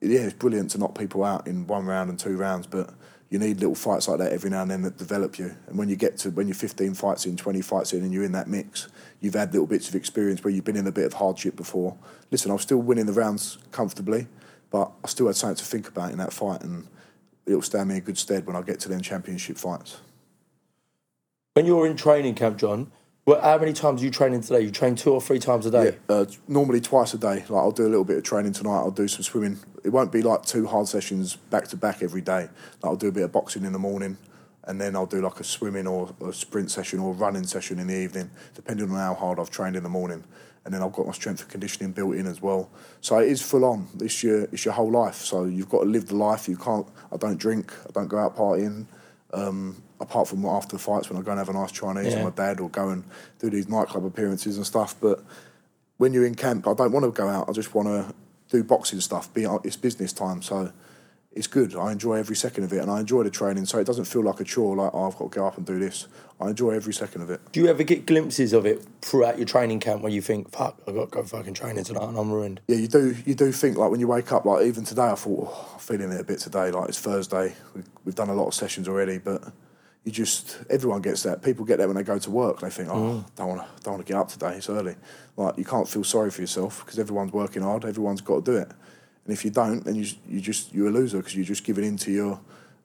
yeah, 0.00 0.20
it's 0.20 0.34
brilliant 0.34 0.70
to 0.70 0.78
knock 0.78 0.96
people 0.96 1.24
out 1.24 1.48
in 1.48 1.66
one 1.66 1.86
round 1.86 2.08
and 2.08 2.20
two 2.20 2.36
rounds, 2.36 2.68
but 2.68 2.94
you 3.32 3.38
need 3.38 3.60
little 3.60 3.74
fights 3.74 4.08
like 4.08 4.18
that 4.18 4.30
every 4.30 4.50
now 4.50 4.60
and 4.60 4.70
then 4.70 4.82
that 4.82 4.98
develop 4.98 5.38
you. 5.38 5.56
And 5.66 5.78
when 5.78 5.88
you 5.88 5.96
get 5.96 6.18
to 6.18 6.30
when 6.30 6.48
you're 6.48 6.54
15 6.54 6.92
fights 6.92 7.24
in, 7.24 7.34
20 7.34 7.62
fights 7.62 7.94
in, 7.94 8.02
and 8.02 8.12
you're 8.12 8.24
in 8.24 8.32
that 8.32 8.46
mix, 8.46 8.88
you've 9.20 9.32
had 9.32 9.54
little 9.54 9.66
bits 9.66 9.88
of 9.88 9.94
experience 9.94 10.44
where 10.44 10.52
you've 10.52 10.66
been 10.66 10.76
in 10.76 10.86
a 10.86 10.92
bit 10.92 11.06
of 11.06 11.14
hardship 11.14 11.56
before. 11.56 11.96
Listen, 12.30 12.50
I 12.50 12.54
was 12.54 12.62
still 12.62 12.82
winning 12.82 13.06
the 13.06 13.14
rounds 13.14 13.56
comfortably, 13.70 14.26
but 14.70 14.92
I 15.02 15.08
still 15.08 15.28
had 15.28 15.36
something 15.36 15.56
to 15.56 15.64
think 15.64 15.88
about 15.88 16.12
in 16.12 16.18
that 16.18 16.30
fight, 16.30 16.60
and 16.60 16.86
it'll 17.46 17.62
stand 17.62 17.88
me 17.88 17.96
in 17.96 18.02
good 18.02 18.18
stead 18.18 18.46
when 18.46 18.54
I 18.54 18.60
get 18.60 18.80
to 18.80 18.90
them 18.90 19.00
championship 19.00 19.56
fights. 19.56 19.96
When 21.54 21.64
you're 21.64 21.86
in 21.86 21.96
training 21.96 22.34
camp, 22.34 22.58
John, 22.58 22.92
well, 23.24 23.40
how 23.40 23.56
many 23.56 23.72
times 23.72 24.02
are 24.02 24.04
you 24.04 24.10
training 24.10 24.40
today? 24.40 24.62
You 24.62 24.72
train 24.72 24.96
two 24.96 25.12
or 25.12 25.20
three 25.20 25.38
times 25.38 25.64
a 25.66 25.70
day. 25.70 25.96
Uh, 26.08 26.24
normally 26.48 26.80
twice 26.80 27.14
a 27.14 27.18
day. 27.18 27.44
Like 27.48 27.50
I'll 27.50 27.70
do 27.70 27.86
a 27.86 27.88
little 27.88 28.04
bit 28.04 28.16
of 28.16 28.24
training 28.24 28.52
tonight. 28.52 28.78
I'll 28.78 28.90
do 28.90 29.06
some 29.06 29.22
swimming. 29.22 29.60
It 29.84 29.90
won't 29.90 30.10
be 30.10 30.22
like 30.22 30.44
two 30.44 30.66
hard 30.66 30.88
sessions 30.88 31.36
back 31.36 31.68
to 31.68 31.76
back 31.76 32.02
every 32.02 32.20
day. 32.20 32.48
Like 32.82 32.84
I'll 32.84 32.96
do 32.96 33.08
a 33.08 33.12
bit 33.12 33.22
of 33.22 33.30
boxing 33.30 33.64
in 33.64 33.72
the 33.72 33.78
morning, 33.78 34.18
and 34.64 34.80
then 34.80 34.96
I'll 34.96 35.06
do 35.06 35.20
like 35.20 35.38
a 35.38 35.44
swimming 35.44 35.86
or 35.86 36.12
a 36.26 36.32
sprint 36.32 36.72
session 36.72 36.98
or 36.98 37.12
running 37.12 37.44
session 37.44 37.78
in 37.78 37.86
the 37.86 37.96
evening, 37.96 38.30
depending 38.54 38.90
on 38.90 38.96
how 38.96 39.14
hard 39.14 39.38
I've 39.38 39.50
trained 39.50 39.76
in 39.76 39.84
the 39.84 39.88
morning. 39.88 40.24
And 40.64 40.74
then 40.74 40.82
I've 40.82 40.92
got 40.92 41.06
my 41.06 41.12
strength 41.12 41.42
and 41.42 41.50
conditioning 41.50 41.92
built 41.92 42.14
in 42.14 42.26
as 42.26 42.40
well. 42.40 42.70
So 43.00 43.18
it 43.18 43.28
is 43.28 43.42
full 43.42 43.64
on. 43.64 43.88
It's 44.00 44.22
your 44.24 44.42
it's 44.44 44.64
your 44.64 44.74
whole 44.74 44.90
life. 44.90 45.16
So 45.16 45.44
you've 45.44 45.68
got 45.68 45.84
to 45.84 45.88
live 45.88 46.06
the 46.06 46.16
life. 46.16 46.48
You 46.48 46.56
can't. 46.56 46.86
I 47.12 47.16
don't 47.18 47.38
drink. 47.38 47.72
I 47.86 47.92
don't 47.92 48.08
go 48.08 48.18
out 48.18 48.36
partying. 48.36 48.86
Um, 49.32 49.82
apart 50.02 50.28
from 50.28 50.44
after 50.44 50.76
the 50.76 50.82
fights 50.82 51.08
when 51.08 51.18
I 51.18 51.22
go 51.22 51.30
and 51.30 51.38
have 51.38 51.48
a 51.48 51.52
nice 51.52 51.72
Chinese 51.72 52.12
Yeah. 52.12 52.24
with 52.24 52.36
my 52.36 52.44
dad 52.44 52.60
or 52.60 52.68
go 52.68 52.88
and 52.90 53.04
do 53.38 53.48
these 53.48 53.68
nightclub 53.68 54.04
appearances 54.04 54.56
and 54.56 54.66
stuff. 54.66 54.94
But 55.00 55.24
when 55.96 56.12
you're 56.12 56.26
in 56.26 56.34
camp, 56.34 56.66
I 56.68 56.74
don't 56.74 56.92
want 56.92 57.04
to 57.04 57.10
go 57.10 57.28
out. 57.28 57.48
I 57.48 57.52
just 57.52 57.74
want 57.74 57.88
to 57.88 58.14
do 58.50 58.62
boxing 58.64 59.00
stuff. 59.00 59.32
Be 59.32 59.46
it's 59.64 59.76
business 59.76 60.12
time, 60.12 60.42
so 60.42 60.72
it's 61.34 61.46
good. 61.46 61.74
I 61.74 61.92
enjoy 61.92 62.14
every 62.16 62.36
second 62.36 62.64
of 62.64 62.72
it, 62.74 62.78
and 62.82 62.90
I 62.90 63.00
enjoy 63.00 63.22
the 63.22 63.30
training. 63.30 63.64
So 63.64 63.78
it 63.78 63.86
doesn't 63.86 64.04
feel 64.04 64.22
like 64.22 64.40
a 64.40 64.44
chore. 64.44 64.76
Like 64.76 64.90
oh, 64.92 65.06
I've 65.06 65.16
got 65.16 65.32
to 65.32 65.38
go 65.38 65.46
up 65.46 65.56
and 65.56 65.64
do 65.64 65.78
this. 65.78 66.06
I 66.40 66.48
enjoy 66.50 66.70
every 66.72 66.92
second 66.92 67.22
of 67.22 67.30
it. 67.30 67.40
Do 67.52 67.60
you 67.60 67.68
ever 67.68 67.84
get 67.84 68.04
glimpses 68.04 68.52
of 68.52 68.66
it 68.66 68.84
throughout 69.00 69.38
your 69.38 69.46
training 69.46 69.80
camp 69.80 70.02
where 70.02 70.12
you 70.12 70.20
think, 70.20 70.50
"Fuck, 70.50 70.82
I've 70.86 70.94
got 70.94 71.12
to 71.12 71.16
go 71.18 71.22
fucking 71.22 71.54
training 71.54 71.84
tonight 71.84 72.08
and 72.08 72.18
I'm 72.18 72.30
ruined"? 72.30 72.60
Yeah, 72.66 72.76
you 72.76 72.88
do. 72.88 73.14
You 73.24 73.34
do 73.34 73.52
think 73.52 73.78
like 73.78 73.90
when 73.90 74.00
you 74.00 74.08
wake 74.08 74.32
up. 74.32 74.44
Like 74.44 74.66
even 74.66 74.84
today, 74.84 75.06
I 75.06 75.14
thought 75.14 75.48
oh, 75.50 75.70
I'm 75.74 75.78
feeling 75.78 76.10
it 76.12 76.20
a 76.20 76.24
bit 76.24 76.40
today. 76.40 76.70
Like 76.70 76.88
it's 76.88 76.98
Thursday. 77.00 77.54
We've, 77.74 77.88
we've 78.04 78.14
done 78.14 78.28
a 78.28 78.34
lot 78.34 78.48
of 78.48 78.54
sessions 78.54 78.86
already, 78.88 79.18
but 79.18 79.42
you 80.04 80.10
just 80.10 80.58
everyone 80.68 81.00
gets 81.00 81.22
that. 81.22 81.42
People 81.42 81.64
get 81.64 81.78
that 81.78 81.86
when 81.86 81.96
they 81.96 82.02
go 82.02 82.18
to 82.18 82.30
work. 82.30 82.60
They 82.60 82.70
think, 82.70 82.88
oh, 82.90 82.94
mm. 82.94 83.36
don't 83.36 83.48
want 83.48 83.60
to 83.60 83.82
don't 83.82 83.94
want 83.94 84.06
to 84.06 84.12
get 84.12 84.18
up 84.18 84.28
today. 84.28 84.56
It's 84.56 84.68
early. 84.68 84.96
Like 85.36 85.56
you 85.58 85.64
can't 85.64 85.88
feel 85.88 86.04
sorry 86.04 86.30
for 86.30 86.40
yourself 86.40 86.84
because 86.84 86.98
everyone's 86.98 87.32
working 87.32 87.62
hard. 87.62 87.84
Everyone's 87.84 88.20
got 88.20 88.44
to 88.44 88.52
do 88.52 88.56
it. 88.58 88.68
And 89.24 89.32
if 89.32 89.44
you 89.44 89.50
don't, 89.50 89.84
then 89.84 89.94
you 89.94 90.06
you 90.28 90.40
just 90.40 90.74
you're 90.74 90.88
a 90.88 90.90
loser 90.90 91.18
because 91.18 91.36
you're 91.36 91.44
just 91.44 91.64
giving 91.64 91.84
in 91.84 91.96
to 91.98 92.10
your 92.10 92.40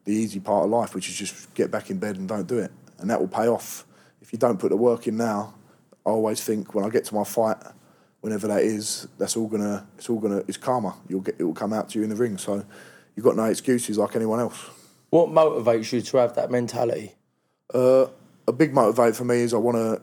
the 0.06 0.14
easy 0.14 0.40
part 0.40 0.66
of 0.66 0.70
life, 0.70 0.94
which 0.94 1.10
is 1.10 1.16
just 1.16 1.54
get 1.54 1.72
back 1.72 1.90
in 1.90 1.98
bed 1.98 2.18
and 2.18 2.28
don't 2.30 2.48
do 2.48 2.60
it. 2.60 2.72
And 3.00 3.10
that 3.10 3.20
will 3.20 3.28
pay 3.28 3.48
off 3.48 3.86
if 4.22 4.32
you 4.32 4.40
don't 4.40 4.60
put 4.60 4.70
the 4.70 4.78
work 4.78 5.08
in 5.08 5.18
now. 5.18 5.56
I 6.06 6.12
always 6.12 6.44
think 6.44 6.74
when 6.74 6.86
I 6.86 6.90
get 6.90 7.04
to 7.06 7.16
my 7.16 7.24
fight, 7.24 7.58
whenever 8.22 8.48
that 8.48 8.62
is, 8.62 9.08
that's 9.18 9.36
all 9.36 9.48
gonna 9.48 9.88
it's 9.98 10.10
all 10.10 10.20
gonna 10.20 10.44
it's 10.48 10.58
karma. 10.58 10.96
You'll 11.10 11.22
get 11.22 11.36
it 11.40 11.44
will 11.44 11.54
come 11.54 11.74
out 11.74 11.90
to 11.90 12.00
you 12.00 12.04
in 12.04 12.10
the 12.10 12.16
ring. 12.16 12.38
So 12.38 12.64
you've 13.16 13.26
got 13.26 13.36
no 13.36 13.46
excuses 13.46 13.98
like 13.98 14.16
anyone 14.16 14.40
else. 14.40 14.70
What 15.18 15.30
motivates 15.30 15.92
you 15.92 16.02
to 16.02 16.18
have 16.18 16.36
that 16.36 16.52
mentality? 16.52 17.16
Uh, 17.74 18.06
a 18.48 18.52
big 18.52 18.72
motivator 18.72 19.16
for 19.16 19.26
me 19.26 19.38
is 19.38 19.52
I 19.52 19.58
want 19.58 19.76
to 19.76 20.00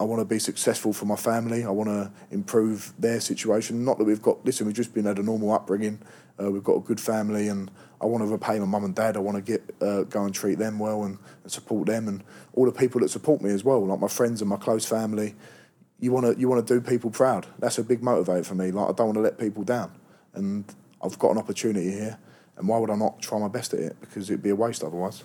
I 0.00 0.02
want 0.02 0.20
to 0.20 0.24
be 0.24 0.40
successful 0.40 0.92
for 0.92 1.04
my 1.04 1.14
family. 1.14 1.62
I 1.62 1.70
want 1.70 1.88
to 1.88 2.10
improve 2.32 2.92
their 2.98 3.20
situation. 3.20 3.84
Not 3.84 3.98
that 3.98 4.04
we've 4.04 4.20
got 4.20 4.44
listen, 4.44 4.66
we've 4.66 4.74
just 4.74 4.92
been 4.92 5.04
had 5.04 5.20
a 5.20 5.22
normal 5.22 5.52
upbringing. 5.52 6.00
Uh, 6.36 6.50
we've 6.50 6.64
got 6.64 6.72
a 6.72 6.80
good 6.80 7.00
family, 7.00 7.46
and 7.46 7.70
I 8.00 8.06
want 8.06 8.24
to 8.24 8.26
repay 8.26 8.58
my 8.58 8.66
mum 8.66 8.84
and 8.84 8.92
dad. 8.92 9.16
I 9.16 9.20
want 9.20 9.36
to 9.36 9.40
get 9.40 9.62
uh, 9.80 10.02
go 10.02 10.24
and 10.24 10.34
treat 10.34 10.58
them 10.58 10.80
well 10.80 11.04
and, 11.04 11.16
and 11.44 11.52
support 11.52 11.86
them 11.86 12.08
and 12.08 12.24
all 12.54 12.64
the 12.64 12.72
people 12.72 13.02
that 13.02 13.10
support 13.10 13.40
me 13.42 13.50
as 13.50 13.62
well, 13.62 13.86
like 13.86 14.00
my 14.00 14.08
friends 14.08 14.40
and 14.40 14.50
my 14.50 14.56
close 14.56 14.84
family. 14.84 15.36
You 16.00 16.10
want 16.10 16.26
to 16.26 16.40
you 16.40 16.48
want 16.48 16.66
to 16.66 16.74
do 16.74 16.80
people 16.80 17.10
proud. 17.10 17.46
That's 17.60 17.78
a 17.78 17.84
big 17.84 18.00
motivator 18.00 18.44
for 18.44 18.56
me. 18.56 18.72
Like 18.72 18.88
I 18.90 18.92
don't 18.94 19.06
want 19.06 19.14
to 19.14 19.22
let 19.22 19.38
people 19.38 19.62
down, 19.62 19.92
and 20.34 20.64
I've 21.00 21.20
got 21.20 21.30
an 21.30 21.38
opportunity 21.38 21.92
here. 21.92 22.18
And 22.56 22.68
why 22.68 22.78
would 22.78 22.90
I 22.90 22.96
not 22.96 23.20
try 23.22 23.38
my 23.38 23.48
best 23.48 23.72
at 23.74 23.80
it? 23.80 23.96
Because 24.00 24.28
it'd 24.30 24.42
be 24.42 24.50
a 24.50 24.54
waste 24.54 24.84
otherwise. 24.84 25.24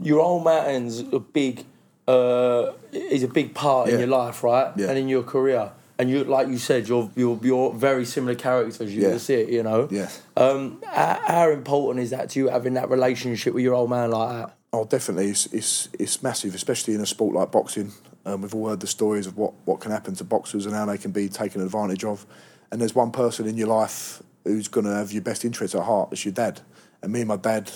Your 0.00 0.20
old 0.20 0.44
man's 0.44 1.00
a 1.00 1.20
big, 1.20 1.64
uh, 2.08 2.72
is 2.92 3.22
a 3.22 3.28
big 3.28 3.54
part 3.54 3.88
in 3.88 3.98
your 3.98 4.08
life, 4.08 4.42
right? 4.42 4.72
Yeah. 4.76 4.88
And 4.88 4.98
in 4.98 5.08
your 5.08 5.22
career. 5.22 5.72
And 5.98 6.08
you, 6.08 6.24
like 6.24 6.48
you 6.48 6.56
said, 6.56 6.88
you're 6.88 7.10
you're, 7.14 7.38
you're 7.42 7.74
very 7.74 8.06
similar 8.06 8.34
characters. 8.34 8.94
You 8.94 9.02
Yeah. 9.02 9.10
can 9.10 9.18
see 9.18 9.34
it, 9.34 9.48
you 9.50 9.62
know. 9.62 9.86
Yeah. 9.90 10.08
Um, 10.36 10.82
how, 10.86 11.20
how 11.26 11.50
important 11.50 12.02
is 12.02 12.10
that 12.10 12.30
to 12.30 12.38
you 12.38 12.48
having 12.48 12.74
that 12.74 12.88
relationship 12.88 13.52
with 13.52 13.62
your 13.62 13.74
old 13.74 13.90
man 13.90 14.10
like 14.10 14.30
that? 14.30 14.56
Oh, 14.72 14.86
definitely. 14.86 15.28
It's, 15.30 15.46
it's, 15.52 15.88
it's 15.98 16.22
massive, 16.22 16.54
especially 16.54 16.94
in 16.94 17.00
a 17.02 17.06
sport 17.06 17.34
like 17.34 17.50
boxing. 17.52 17.92
Um, 18.24 18.40
we've 18.42 18.54
all 18.54 18.68
heard 18.70 18.80
the 18.80 18.86
stories 18.86 19.26
of 19.26 19.36
what, 19.36 19.52
what 19.66 19.80
can 19.80 19.90
happen 19.90 20.14
to 20.14 20.24
boxers 20.24 20.64
and 20.64 20.74
how 20.74 20.86
they 20.86 20.96
can 20.96 21.10
be 21.10 21.28
taken 21.28 21.60
advantage 21.60 22.04
of. 22.04 22.24
And 22.72 22.80
there's 22.80 22.94
one 22.94 23.10
person 23.10 23.46
in 23.46 23.56
your 23.58 23.68
life 23.68 24.22
who's 24.44 24.68
going 24.68 24.86
to 24.86 24.94
have 24.94 25.12
your 25.12 25.22
best 25.22 25.44
interests 25.44 25.74
at 25.74 25.82
heart. 25.82 26.10
It's 26.12 26.24
your 26.24 26.32
dad. 26.32 26.60
And 27.02 27.12
me 27.12 27.20
and 27.20 27.28
my 27.28 27.36
dad, 27.36 27.70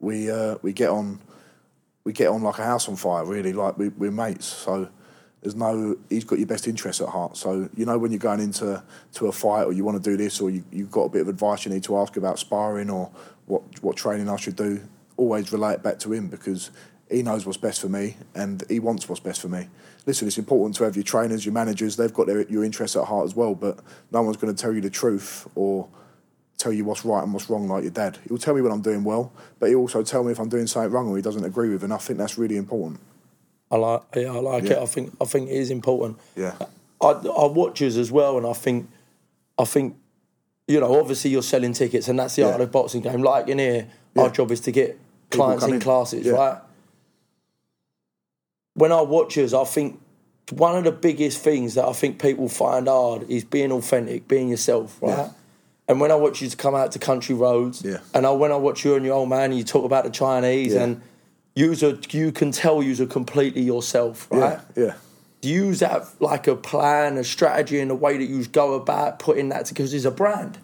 we 0.00 0.30
uh, 0.30 0.56
we 0.62 0.72
get 0.72 0.90
on, 0.90 1.20
we 2.04 2.12
get 2.12 2.28
on 2.28 2.42
like 2.42 2.58
a 2.58 2.64
house 2.64 2.88
on 2.88 2.96
fire. 2.96 3.24
Really, 3.24 3.52
like 3.52 3.78
we, 3.78 3.88
we're 3.88 4.10
mates. 4.10 4.46
So 4.46 4.88
there's 5.42 5.54
no. 5.54 5.96
He's 6.08 6.24
got 6.24 6.38
your 6.38 6.46
best 6.46 6.66
interests 6.66 7.02
at 7.02 7.08
heart. 7.08 7.36
So 7.36 7.68
you 7.76 7.84
know 7.84 7.98
when 7.98 8.10
you're 8.10 8.18
going 8.18 8.40
into 8.40 8.82
to 9.14 9.26
a 9.26 9.32
fight 9.32 9.64
or 9.64 9.72
you 9.72 9.84
want 9.84 10.02
to 10.02 10.10
do 10.10 10.16
this 10.16 10.40
or 10.40 10.50
you, 10.50 10.64
you've 10.70 10.90
got 10.90 11.02
a 11.02 11.08
bit 11.08 11.22
of 11.22 11.28
advice 11.28 11.64
you 11.64 11.72
need 11.72 11.84
to 11.84 11.98
ask 11.98 12.16
about 12.16 12.38
sparring 12.38 12.90
or 12.90 13.10
what 13.46 13.62
what 13.82 13.96
training 13.96 14.28
I 14.28 14.36
should 14.36 14.56
do. 14.56 14.80
Always 15.16 15.52
relate 15.52 15.82
back 15.82 15.98
to 16.00 16.12
him 16.12 16.28
because 16.28 16.70
he 17.12 17.22
knows 17.22 17.44
what's 17.44 17.58
best 17.58 17.80
for 17.80 17.88
me 17.88 18.16
and 18.34 18.64
he 18.68 18.80
wants 18.80 19.08
what's 19.08 19.20
best 19.20 19.40
for 19.40 19.48
me. 19.48 19.68
Listen, 20.06 20.26
it's 20.26 20.38
important 20.38 20.74
to 20.76 20.84
have 20.84 20.96
your 20.96 21.04
trainers, 21.04 21.44
your 21.44 21.52
managers. 21.52 21.96
They've 21.96 22.12
got 22.12 22.26
their, 22.26 22.42
your 22.48 22.64
interests 22.64 22.96
at 22.96 23.04
heart 23.04 23.24
as 23.24 23.36
well. 23.36 23.54
But 23.54 23.78
no 24.10 24.22
one's 24.22 24.38
going 24.38 24.52
to 24.54 24.60
tell 24.60 24.72
you 24.72 24.80
the 24.80 24.90
truth 24.90 25.46
or 25.54 25.88
tell 26.58 26.72
you 26.72 26.84
what's 26.84 27.04
right 27.04 27.22
and 27.22 27.32
what's 27.32 27.50
wrong 27.50 27.66
like 27.68 27.82
your 27.82 27.90
dad. 27.92 28.18
He'll 28.28 28.38
tell 28.38 28.54
me 28.54 28.60
when 28.60 28.70
I'm 28.72 28.82
doing 28.82 29.02
well, 29.04 29.32
but 29.58 29.68
he'll 29.68 29.80
also 29.80 30.02
tell 30.02 30.22
me 30.22 30.32
if 30.32 30.38
I'm 30.38 30.48
doing 30.48 30.66
something 30.66 30.92
wrong 30.92 31.08
or 31.08 31.16
he 31.16 31.22
doesn't 31.22 31.44
agree 31.44 31.70
with. 31.70 31.82
And 31.82 31.92
I 31.92 31.96
think 31.98 32.18
that's 32.18 32.38
really 32.38 32.56
important. 32.56 33.00
I 33.70 33.76
like, 33.76 34.02
yeah, 34.14 34.32
I 34.32 34.38
like 34.38 34.64
it. 34.64 34.78
I 34.78 34.86
think, 34.86 35.14
I 35.20 35.24
think 35.24 35.48
it 35.48 35.54
is 35.54 35.70
important. 35.70 36.18
Yeah. 36.36 36.54
I, 37.00 37.06
I 37.10 37.46
watch 37.46 37.82
us 37.82 37.96
as 37.96 38.12
well, 38.12 38.36
and 38.38 38.46
I 38.46 38.52
think, 38.52 38.88
I 39.58 39.64
think, 39.64 39.96
you 40.68 40.78
know, 40.78 41.00
obviously 41.00 41.30
you're 41.30 41.42
selling 41.42 41.72
tickets, 41.72 42.06
and 42.06 42.18
that's 42.18 42.36
the 42.36 42.44
art 42.44 42.54
of 42.54 42.60
the 42.60 42.66
boxing 42.66 43.00
game. 43.00 43.22
Like 43.22 43.48
in 43.48 43.58
here, 43.58 43.88
Yeah. 44.14 44.22
our 44.22 44.30
job 44.30 44.52
is 44.52 44.60
to 44.60 44.72
get 44.72 44.98
People 45.30 45.46
clients 45.46 45.64
in 45.64 45.74
in. 45.74 45.80
classes, 45.80 46.26
Yeah. 46.26 46.32
right? 46.32 46.58
When 48.74 48.92
I 48.92 49.00
watch 49.02 49.36
us, 49.38 49.52
I 49.52 49.64
think 49.64 50.00
one 50.50 50.76
of 50.76 50.84
the 50.84 50.92
biggest 50.92 51.42
things 51.42 51.74
that 51.74 51.84
I 51.86 51.92
think 51.92 52.20
people 52.20 52.48
find 52.48 52.88
hard 52.88 53.28
is 53.30 53.44
being 53.44 53.72
authentic, 53.72 54.28
being 54.28 54.48
yourself, 54.50 54.98
right? 55.02 55.30
And 55.92 56.00
when 56.00 56.10
I 56.10 56.14
watch 56.14 56.40
you 56.40 56.48
to 56.48 56.56
come 56.56 56.74
out 56.74 56.90
to 56.92 56.98
country 56.98 57.34
roads, 57.34 57.82
Yeah. 57.84 57.98
and 58.14 58.26
I, 58.26 58.30
when 58.30 58.50
I 58.50 58.56
watch 58.56 58.82
you 58.82 58.94
and 58.94 59.04
your 59.04 59.14
old 59.14 59.28
man, 59.28 59.52
you 59.52 59.62
talk 59.62 59.84
about 59.84 60.04
the 60.04 60.10
Chinese, 60.10 60.72
Yeah. 60.72 60.84
and 60.84 61.02
you 61.54 61.74
you 62.10 62.32
can 62.32 62.50
tell 62.50 62.82
you're 62.82 63.06
completely 63.06 63.60
yourself, 63.60 64.26
right? 64.30 64.58
Yeah. 64.74 64.84
Yeah. 64.84 64.94
do 65.42 65.48
you 65.50 65.66
use 65.66 65.80
that 65.80 66.06
like 66.18 66.46
a 66.48 66.56
plan, 66.56 67.18
a 67.18 67.24
strategy, 67.24 67.78
and 67.78 67.90
a 67.90 67.94
way 67.94 68.16
that 68.16 68.24
you 68.24 68.42
go 68.46 68.72
about 68.72 69.18
putting 69.18 69.50
that 69.50 69.68
because 69.68 69.92
it's 69.92 70.06
a 70.06 70.10
brand? 70.10 70.56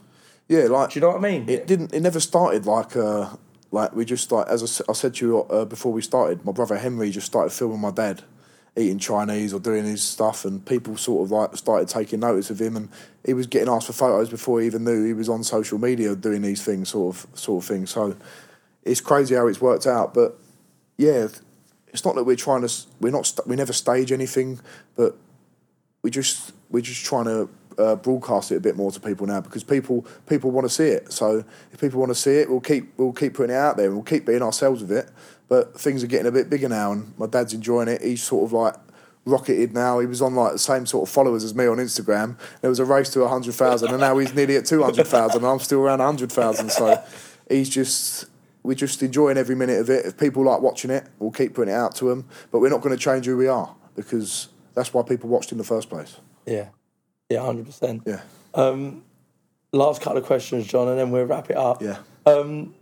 Yeah. 0.49 0.65
Like, 0.69 0.91
Do 0.91 0.95
you 0.99 1.01
know 1.03 1.09
what 1.11 1.19
I 1.19 1.31
mean? 1.31 1.47
it 1.47 1.67
didn't. 1.67 1.93
It 1.93 2.01
never 2.01 2.21
started 2.21 2.65
like 2.65 2.97
uh, 2.97 3.27
like 3.71 3.95
we 3.95 4.07
just 4.07 4.33
like 4.33 4.47
as 4.49 4.83
I 4.89 4.93
said 4.95 5.13
to 5.17 5.27
you 5.27 5.43
uh, 5.43 5.67
before 5.67 5.93
we 5.93 6.01
started. 6.01 6.43
My 6.43 6.53
brother 6.53 6.79
Henry 6.79 7.11
just 7.11 7.27
started 7.27 7.53
filming 7.53 7.81
my 7.81 7.91
dad 7.91 8.23
eating 8.77 8.99
Chinese 8.99 9.53
or 9.53 9.61
doing 9.61 9.85
his 9.85 10.03
stuff, 10.03 10.45
and 10.45 10.65
people 10.65 10.97
sort 10.97 11.25
of 11.25 11.31
like 11.31 11.57
started 11.57 11.89
taking 11.89 12.21
notice 12.21 12.51
of 12.51 12.61
him, 12.61 12.77
and 12.77 12.89
he 13.25 13.35
was 13.35 13.47
getting 13.47 13.69
asked 13.69 13.87
for 13.87 13.93
photos 13.93 14.31
before 14.31 14.61
he 14.61 14.67
even 14.67 14.85
knew 14.85 15.05
he 15.05 15.13
was 15.13 15.29
on 15.29 15.43
social 15.45 15.79
media 15.79 16.15
doing 16.15 16.43
these 16.43 16.63
things, 16.63 16.91
sort 16.91 17.17
of 17.17 17.39
sort 17.39 17.65
of 17.65 17.69
thing. 17.69 17.87
So 17.87 18.17
it's 18.85 19.01
crazy 19.01 19.35
how 19.35 19.47
it's 19.47 19.61
worked 19.61 19.87
out, 19.87 20.15
but 20.15 20.39
yeah. 20.97 21.29
It's 21.91 22.05
not 22.05 22.17
that 22.17 22.25
we're 22.25 22.37
trying 22.37 22.61
to. 22.61 22.73
We're 23.01 23.13
not. 23.13 23.33
We 23.47 23.57
never 23.57 23.73
stage 23.73 24.13
anything, 24.13 24.61
but 24.95 25.17
we 26.03 26.11
just 26.11 26.53
we're 26.69 26.83
just 26.83 27.03
trying 27.05 27.25
to 27.25 27.49
uh, 27.79 27.95
broadcast 27.97 28.51
it 28.51 28.57
a 28.57 28.61
bit 28.61 28.77
more 28.77 28.91
to 28.91 29.01
people 29.01 29.27
now 29.27 29.41
because 29.41 29.63
people 29.63 30.05
people 30.27 30.51
want 30.51 30.67
to 30.67 30.73
see 30.73 30.89
it. 30.89 31.13
So 31.13 31.45
if 31.73 31.81
people 31.81 32.01
want 32.01 32.11
to 32.11 32.15
see 32.15 32.39
it, 32.39 32.51
we'll 32.51 32.61
keep 32.61 32.93
we'll 32.97 33.13
keep 33.13 33.35
putting 33.35 33.55
it 33.55 33.59
out 33.59 33.77
there 33.77 33.87
and 33.87 33.95
we'll 33.95 34.05
keep 34.05 34.27
being 34.27 34.43
ourselves 34.43 34.83
with 34.83 34.93
it. 34.93 35.09
But 35.49 35.79
things 35.81 36.05
are 36.05 36.07
getting 36.07 36.27
a 36.27 36.33
bit 36.33 36.51
bigger 36.51 36.69
now, 36.69 36.93
and 36.93 37.17
my 37.19 37.27
dad's 37.27 37.55
enjoying 37.55 37.89
it. 37.89 38.03
He's 38.03 38.23
sort 38.23 38.45
of 38.45 38.53
like 38.53 38.75
rocketed 39.25 39.73
now. 39.75 39.99
He 39.99 40.07
was 40.07 40.21
on 40.23 40.35
like 40.35 40.53
the 40.53 40.59
same 40.59 40.85
sort 40.87 41.09
of 41.09 41.13
followers 41.13 41.43
as 41.45 41.55
me 41.55 41.67
on 41.67 41.79
Instagram. 41.79 42.37
There 42.61 42.71
was 42.71 42.79
a 42.79 42.85
race 42.85 43.11
to 43.15 43.27
hundred 43.27 43.55
thousand, 43.55 43.89
and 43.91 44.01
now 44.01 44.19
he's 44.19 44.35
nearly 44.35 44.57
at 44.57 44.67
two 44.67 44.83
hundred 44.83 45.07
thousand, 45.07 45.39
and 45.43 45.47
I'm 45.51 45.59
still 45.61 45.81
around 45.81 46.01
hundred 46.01 46.31
thousand. 46.33 46.71
So 46.71 47.03
he's 47.49 47.69
just. 47.69 48.27
We're 48.65 48.75
just 48.75 49.03
enjoying 49.03 49.39
every 49.39 49.55
minute 49.55 49.81
of 49.81 49.89
it. 49.89 50.05
If 50.05 50.19
people 50.19 50.45
like 50.45 50.61
watching 50.61 50.91
it, 50.91 51.07
we'll 51.19 51.31
keep 51.31 51.55
putting 51.55 51.73
it 51.73 51.77
out 51.77 51.95
to 51.97 52.07
them. 52.11 52.27
But 52.51 52.59
we're 52.59 52.69
not 52.69 52.83
going 52.83 52.95
to 52.95 53.03
change 53.03 53.25
who 53.25 53.37
we 53.37 53.47
are 53.47 53.75
because 53.97 54.49
that's 54.75 54.93
why 54.93 55.03
people 55.05 55.31
watched 55.31 55.53
in 55.53 55.59
the 55.59 55.65
first 55.65 55.89
place. 55.89 56.17
Yeah, 56.45 56.69
yeah, 57.31 57.41
hundred 57.41 57.65
percent. 57.67 58.03
Yeah, 58.05 58.21
Um, 58.55 59.05
last 59.73 60.03
couple 60.03 60.19
of 60.19 60.25
questions, 60.27 60.67
John, 60.67 60.89
and 60.89 60.99
then 60.99 61.11
we'll 61.11 61.25
wrap 61.25 61.49
it 61.49 61.57
up. 61.57 61.81
yeah. 61.81 61.99
Um, 62.27 62.75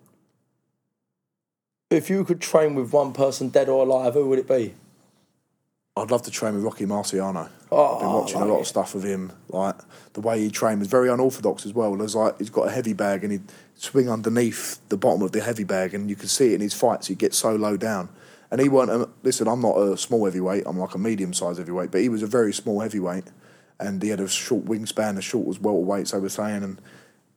if 1.91 2.11
you 2.11 2.25
could 2.25 2.41
train 2.41 2.75
with 2.75 2.93
one 2.93 3.13
person, 3.13 3.49
dead 3.49 3.69
or 3.69 3.85
alive, 3.85 4.15
who 4.15 4.29
would 4.29 4.39
it 4.39 4.49
be? 4.49 4.75
I'd 5.99 6.11
love 6.11 6.23
to 6.23 6.31
train 6.31 6.55
with 6.55 6.63
Rocky 6.63 6.85
Marciano. 6.85 7.49
Oh, 7.73 7.95
I've 7.95 8.01
been 8.01 8.13
watching 8.13 8.37
I 8.37 8.41
a 8.41 8.45
like 8.45 8.51
lot 8.51 8.57
it. 8.59 8.61
of 8.63 8.67
stuff 8.67 8.95
of 8.95 9.03
him. 9.03 9.33
Like 9.49 9.77
the 10.13 10.21
way 10.21 10.41
he 10.41 10.51
trained 10.51 10.81
was 10.81 10.89
very 10.89 11.09
unorthodox 11.09 11.65
as 11.65 11.73
well. 11.73 11.97
There's 11.97 12.15
like 12.15 12.37
he's 12.39 12.51
got 12.51 12.69
a 12.69 12.71
heavy 12.71 12.93
bag 12.93 13.25
and 13.25 13.33
he'd 13.33 13.51
swing 13.75 14.11
underneath 14.11 14.87
the 14.91 14.97
bottom 14.99 15.23
of 15.23 15.33
the 15.33 15.41
heavy 15.41 15.65
bag, 15.65 15.95
and 15.95 16.11
you 16.11 16.17
can 16.17 16.29
see 16.29 16.49
it 16.53 16.55
in 16.57 16.61
his 16.61 16.75
fights. 16.75 17.07
He 17.07 17.15
gets 17.15 17.39
so 17.39 17.55
low 17.55 17.77
down, 17.79 18.11
And 18.51 18.61
he 18.61 18.69
weren't. 18.69 18.91
A, 18.91 19.09
listen, 19.23 19.49
I'm 19.49 19.63
not 19.63 19.77
a 19.79 19.97
small 19.97 20.27
heavyweight. 20.27 20.65
I'm 20.67 20.79
like 20.79 20.95
a 20.95 20.99
medium 20.99 21.33
sized 21.33 21.59
heavyweight, 21.59 21.91
but 21.91 22.03
he 22.03 22.11
was 22.11 22.23
a 22.23 22.27
very 22.27 22.53
small 22.53 22.81
heavyweight, 22.81 23.25
and 23.81 24.03
he 24.03 24.11
had 24.11 24.21
a 24.21 24.29
short 24.29 24.67
wingspan, 24.67 25.17
as 25.17 25.25
short 25.25 25.49
as 25.49 25.59
welterweights. 25.59 26.13
They 26.13 26.19
were 26.19 26.29
saying, 26.29 26.63
and 26.63 26.79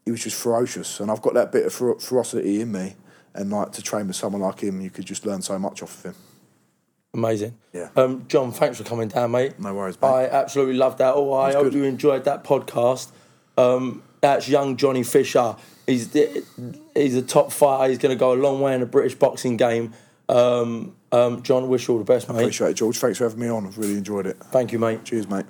he 0.03 0.12
was 0.12 0.21
just 0.23 0.35
ferocious. 0.41 0.99
And 0.99 1.09
I've 1.09 1.21
got 1.21 1.33
that 1.35 1.53
bit 1.53 1.65
of 1.65 1.73
fer- 1.73 1.97
ferocity 1.99 2.59
in 2.62 2.71
me, 2.73 2.95
and 3.33 3.51
like 3.51 3.71
to 3.73 3.81
train 3.81 4.07
with 4.07 4.15
someone 4.15 4.41
like 4.41 4.61
him, 4.61 4.81
you 4.81 4.89
could 4.89 5.05
just 5.05 5.25
learn 5.25 5.41
so 5.41 5.57
much 5.59 5.81
off 5.81 5.97
of 5.99 6.11
him. 6.11 6.15
Amazing. 7.13 7.57
Yeah. 7.73 7.89
Um, 7.95 8.25
John, 8.27 8.51
thanks 8.51 8.77
for 8.77 8.83
coming 8.83 9.07
down, 9.07 9.31
mate. 9.31 9.59
No 9.59 9.73
worries, 9.73 9.99
mate. 10.01 10.07
I 10.07 10.25
absolutely 10.27 10.75
loved 10.75 10.99
that. 10.99 11.15
Oh, 11.15 11.33
I 11.33 11.53
hope 11.53 11.65
good. 11.65 11.73
you 11.73 11.83
enjoyed 11.83 12.25
that 12.25 12.43
podcast. 12.43 13.11
Um, 13.57 14.03
that's 14.21 14.47
young 14.47 14.77
Johnny 14.77 15.03
Fisher. 15.03 15.55
He's 15.87 16.09
the, 16.09 16.43
he's 16.93 17.15
a 17.15 17.23
top 17.23 17.51
fighter. 17.51 17.89
He's 17.89 17.97
going 17.97 18.15
to 18.15 18.19
go 18.19 18.33
a 18.33 18.35
long 18.35 18.61
way 18.61 18.75
in 18.75 18.79
the 18.79 18.85
British 18.85 19.15
boxing 19.15 19.57
game. 19.57 19.93
Um, 20.27 20.95
um, 21.11 21.41
John, 21.41 21.67
wish 21.67 21.87
you 21.87 21.95
all 21.95 21.97
the 21.97 22.05
best, 22.05 22.29
mate. 22.29 22.37
Appreciate 22.37 22.69
it, 22.69 22.73
George. 22.75 22.97
Thanks 22.99 23.17
for 23.17 23.23
having 23.23 23.39
me 23.39 23.49
on. 23.49 23.65
I've 23.65 23.77
really 23.77 23.97
enjoyed 23.97 24.27
it. 24.27 24.37
Thank 24.37 24.71
you, 24.71 24.77
mate. 24.77 25.03
Cheers, 25.03 25.27
mate. 25.27 25.45